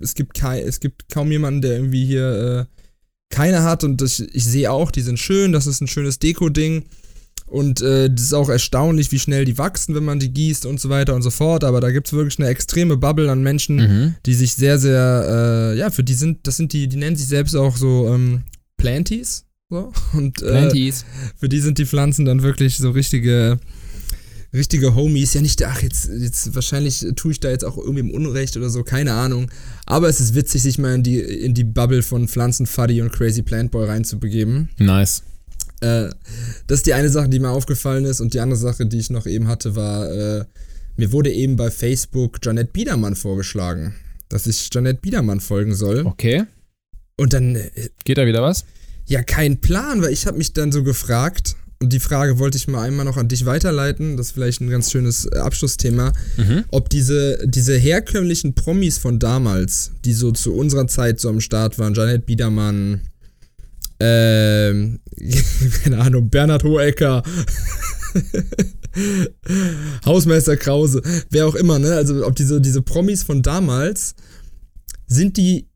[0.00, 2.80] es gibt es gibt kaum jemanden, der irgendwie hier äh,
[3.34, 6.84] keine hat und das, ich sehe auch, die sind schön, das ist ein schönes Deko-Ding
[7.46, 10.78] und äh, das ist auch erstaunlich, wie schnell die wachsen, wenn man die gießt und
[10.80, 13.76] so weiter und so fort, aber da gibt es wirklich eine extreme Bubble an Menschen,
[13.76, 14.14] Mhm.
[14.26, 17.28] die sich sehr, sehr, äh, ja, für die sind, das sind die, die nennen sich
[17.28, 18.42] selbst auch so ähm,
[18.76, 19.45] Planties.
[19.68, 19.92] So.
[20.12, 20.92] Und äh,
[21.36, 23.58] für die sind die Pflanzen dann wirklich so richtige,
[24.52, 25.34] richtige Homies.
[25.34, 28.70] Ja, nicht, ach, jetzt, jetzt wahrscheinlich tue ich da jetzt auch irgendwie im Unrecht oder
[28.70, 29.50] so, keine Ahnung.
[29.84, 33.42] Aber es ist witzig, sich mal in die, in die Bubble von Pflanzenfuddy und Crazy
[33.42, 34.68] Plant Boy reinzubegeben.
[34.78, 35.24] Nice.
[35.80, 36.10] Äh,
[36.68, 38.20] das ist die eine Sache, die mir aufgefallen ist.
[38.20, 40.44] Und die andere Sache, die ich noch eben hatte, war, äh,
[40.96, 43.96] mir wurde eben bei Facebook Janette Biedermann vorgeschlagen,
[44.28, 46.06] dass ich Janette Biedermann folgen soll.
[46.06, 46.44] Okay.
[47.16, 47.70] Und dann, äh,
[48.04, 48.64] Geht da wieder was?
[49.06, 52.68] Ja, kein Plan, weil ich habe mich dann so gefragt, und die Frage wollte ich
[52.68, 56.64] mal einmal noch an dich weiterleiten, das ist vielleicht ein ganz schönes äh, Abschlussthema, Mhm.
[56.70, 61.78] ob diese, diese herkömmlichen Promis von damals, die so zu unserer Zeit so am Start
[61.78, 63.02] waren, Janet Biedermann,
[64.00, 65.00] ähm,
[65.84, 67.22] keine Ahnung, Bernhard Hohecker,
[70.04, 71.92] Hausmeister Krause, wer auch immer, ne?
[71.94, 74.14] Also ob diese, diese Promis von damals,
[75.06, 75.68] sind die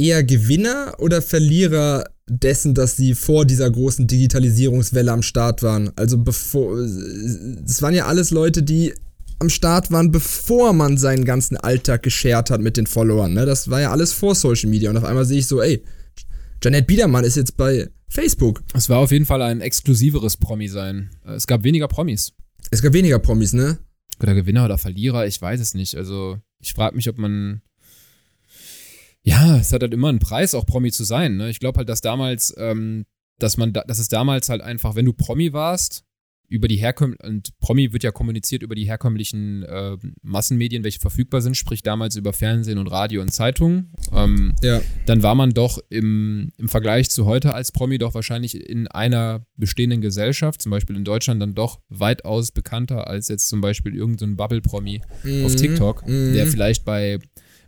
[0.00, 5.90] eher Gewinner oder Verlierer dessen, dass sie vor dieser großen Digitalisierungswelle am Start waren?
[5.96, 8.94] Also bevor, es waren ja alles Leute, die
[9.38, 13.46] am Start waren, bevor man seinen ganzen Alltag geshared hat mit den Followern, ne?
[13.46, 15.82] Das war ja alles vor Social Media und auf einmal sehe ich so, ey,
[16.62, 18.62] Janet Biedermann ist jetzt bei Facebook.
[18.74, 21.10] Es war auf jeden Fall ein exklusiveres Promi sein.
[21.24, 22.32] Es gab weniger Promis.
[22.70, 23.78] Es gab weniger Promis, ne?
[24.22, 25.96] Oder Gewinner oder Verlierer, ich weiß es nicht.
[25.96, 27.62] Also, ich frage mich, ob man.
[29.22, 31.36] Ja, es hat halt immer einen Preis, auch Promi zu sein.
[31.36, 31.50] Ne?
[31.50, 33.04] Ich glaube halt, dass damals, ähm,
[33.38, 36.04] dass man, da, dass es damals halt einfach, wenn du Promi warst,
[36.48, 41.42] über die herkömmlichen, und Promi wird ja kommuniziert über die herkömmlichen äh, Massenmedien, welche verfügbar
[41.42, 43.92] sind, sprich damals über Fernsehen und Radio und Zeitungen.
[44.12, 44.80] Ähm, Ja.
[45.06, 49.46] dann war man doch im, im Vergleich zu heute als Promi doch wahrscheinlich in einer
[49.56, 54.34] bestehenden Gesellschaft, zum Beispiel in Deutschland, dann doch weitaus bekannter als jetzt zum Beispiel irgendein
[54.36, 55.02] Bubble-Promi
[55.44, 55.56] auf Mhm.
[55.56, 56.32] TikTok, Mhm.
[56.32, 57.20] der vielleicht bei,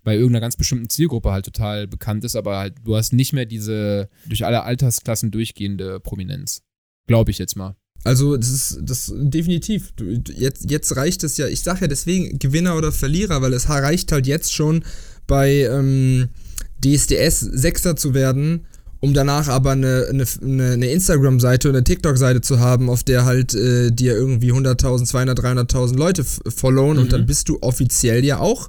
[0.04, 3.46] bei irgendeiner ganz bestimmten Zielgruppe halt total bekannt ist, aber halt du hast nicht mehr
[3.46, 6.62] diese durch alle Altersklassen durchgehende Prominenz.
[7.06, 7.76] Glaube ich jetzt mal.
[8.04, 9.92] Also, das ist das definitiv.
[10.34, 14.10] Jetzt, jetzt reicht es ja, ich sage ja deswegen Gewinner oder Verlierer, weil es reicht
[14.10, 14.84] halt jetzt schon
[15.28, 16.28] bei ähm,
[16.84, 18.66] DSDS Sechster zu werden,
[18.98, 23.54] um danach aber eine, eine, eine Instagram-Seite oder eine TikTok-Seite zu haben, auf der halt
[23.54, 27.10] äh, dir irgendwie 100.000, 200.000, 300.000 Leute followen und Mhm.
[27.10, 28.68] dann bist du offiziell ja auch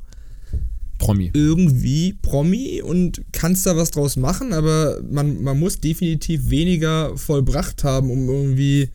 [1.05, 1.31] Promi.
[1.33, 7.83] irgendwie Promi und kannst da was draus machen, aber man, man muss definitiv weniger vollbracht
[7.83, 8.89] haben, um irgendwie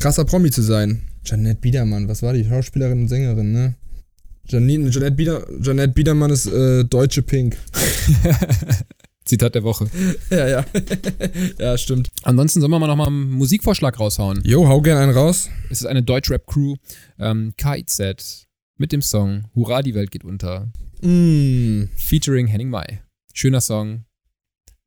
[0.00, 1.02] krasser Promi zu sein.
[1.24, 3.74] Janette Biedermann, was war die Schauspielerin und Sängerin, ne?
[4.46, 7.56] Janine, Janette, Bieder, Janette Biedermann ist äh, deutsche Pink.
[9.24, 9.86] Zitat der Woche.
[10.28, 10.64] ja, ja.
[11.58, 12.10] ja, stimmt.
[12.24, 14.42] Ansonsten sollen wir mal nochmal einen Musikvorschlag raushauen.
[14.44, 15.48] Jo, hau gern einen raus.
[15.70, 16.76] Es ist eine Deutschrap-Crew,
[17.18, 18.46] ähm, KIZ,
[18.76, 20.70] mit dem Song Hurra, die Welt geht unter.
[21.04, 21.90] Mm.
[21.96, 23.02] featuring Henning Mai.
[23.32, 24.04] Schöner Song.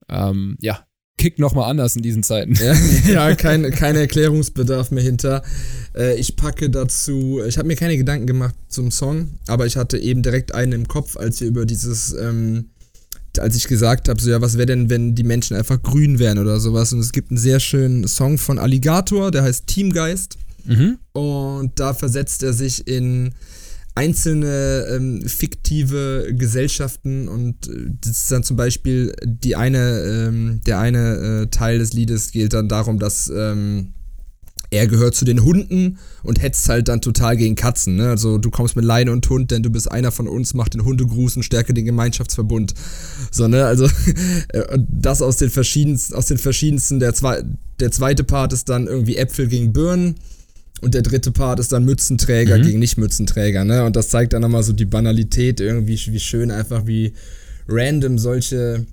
[0.09, 0.87] Ähm, ja,
[1.17, 2.53] tickt nochmal anders in diesen Zeiten.
[2.55, 2.73] Ja,
[3.29, 5.43] ja kein, kein Erklärungsbedarf mehr hinter.
[5.95, 9.97] Äh, ich packe dazu, ich habe mir keine Gedanken gemacht zum Song, aber ich hatte
[9.97, 12.69] eben direkt einen im Kopf, als wir über dieses, ähm,
[13.37, 16.39] als ich gesagt habe, so ja, was wäre denn, wenn die Menschen einfach grün wären
[16.39, 16.93] oder sowas.
[16.93, 20.37] Und es gibt einen sehr schönen Song von Alligator, der heißt Teamgeist.
[20.65, 20.97] Mhm.
[21.13, 23.33] Und da versetzt er sich in
[23.97, 30.79] einzelne ähm, fiktive Gesellschaften und äh, das ist dann zum Beispiel die eine, ähm, der
[30.79, 33.93] eine äh, Teil des Liedes geht dann darum, dass ähm,
[34.69, 37.95] er gehört zu den Hunden und hetzt halt dann total gegen Katzen.
[37.95, 38.09] Ne?
[38.09, 40.83] Also du kommst mit Leine und Hund, denn du bist einer von uns, mach den
[40.83, 42.75] Hundegruß und stärke den Gemeinschaftsverbund.
[43.31, 43.65] So, ne?
[43.65, 43.85] Also
[44.49, 47.43] äh, das aus den verschiedensten, aus den verschiedensten, der, zwei,
[47.79, 50.15] der zweite Part ist dann irgendwie Äpfel gegen Birnen
[50.81, 52.63] und der dritte Part ist dann Mützenträger Mhm.
[52.63, 53.83] gegen Nicht-Mützenträger, ne?
[53.83, 57.13] Und das zeigt dann nochmal so die Banalität irgendwie, wie schön einfach, wie
[57.67, 58.85] random solche,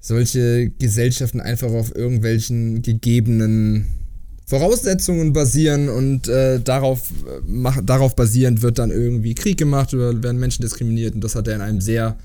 [0.00, 3.86] solche Gesellschaften einfach auf irgendwelchen gegebenen
[4.46, 10.22] Voraussetzungen basieren und äh, darauf, äh, mach, darauf basierend wird dann irgendwie Krieg gemacht oder
[10.22, 12.18] werden Menschen diskriminiert und das hat er in einem sehr,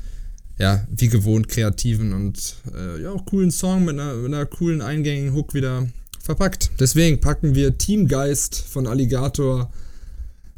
[0.59, 4.81] ja, wie gewohnt kreativen und äh, ja auch coolen Song mit einer, mit einer coolen
[4.81, 5.87] eingängigen Hook wieder
[6.27, 6.71] verpackt.
[6.79, 9.71] Deswegen packen wir Teamgeist von Alligator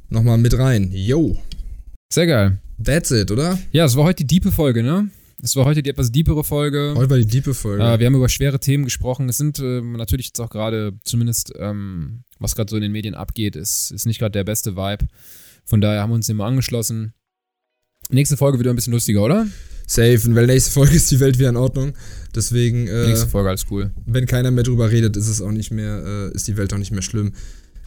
[0.09, 0.89] nochmal mit rein.
[0.91, 1.37] Yo,
[2.11, 2.57] Sehr geil.
[2.83, 3.57] that's it, oder?
[3.71, 5.09] Ja, es war heute die diepe Folge, ne?
[5.41, 6.93] Es war heute die etwas diepere Folge.
[6.97, 7.83] Heute war die diepe Folge.
[7.83, 9.29] Äh, wir haben über schwere Themen gesprochen.
[9.29, 13.13] Es sind äh, natürlich jetzt auch gerade, zumindest ähm, was gerade so in den Medien
[13.13, 15.07] abgeht, ist, ist nicht gerade der beste Vibe.
[15.65, 17.13] Von daher haben wir uns dem mal angeschlossen.
[18.09, 19.47] Nächste Folge wieder ein bisschen lustiger, oder?
[19.91, 21.93] Safe, weil nächste Folge ist die Welt wieder in Ordnung.
[22.35, 23.89] Deswegen, äh, Nächste Folge, alles cool.
[24.05, 26.77] wenn keiner mehr drüber redet, ist es auch nicht mehr, äh, ist die Welt auch
[26.77, 27.33] nicht mehr schlimm.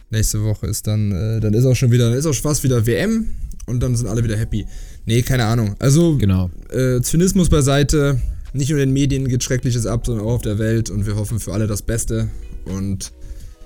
[0.09, 2.85] Nächste Woche ist dann, äh, dann ist auch schon wieder, dann ist auch fast wieder
[2.85, 3.27] WM
[3.67, 4.65] und dann sind alle wieder happy.
[5.05, 5.75] Nee, keine Ahnung.
[5.79, 6.51] Also, Genau.
[6.71, 8.19] äh, Zynismus beiseite.
[8.51, 11.15] Nicht nur in den Medien geht Schreckliches ab, sondern auch auf der Welt und wir
[11.15, 12.27] hoffen für alle das Beste.
[12.65, 13.13] Und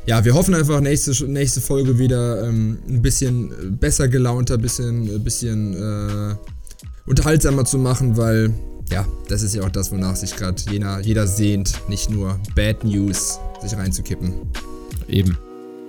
[0.06, 5.14] ja, wir hoffen einfach nächste, nächste Folge wieder ähm, ein bisschen besser gelaunter, ein bisschen,
[5.14, 6.36] ein bisschen äh,
[7.08, 8.53] unterhaltsamer zu machen, weil
[8.91, 12.84] ja, das ist ja auch das, wonach sich gerade jeder, jeder sehnt, nicht nur Bad
[12.84, 14.34] News sich reinzukippen.
[15.08, 15.38] Eben.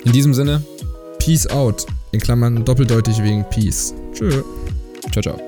[0.04, 0.62] In diesem Sinne,
[1.18, 1.86] Peace out.
[2.12, 3.92] In Klammern doppeldeutig wegen Peace.
[4.14, 4.42] Tschö.
[5.12, 5.47] ciao, ciao.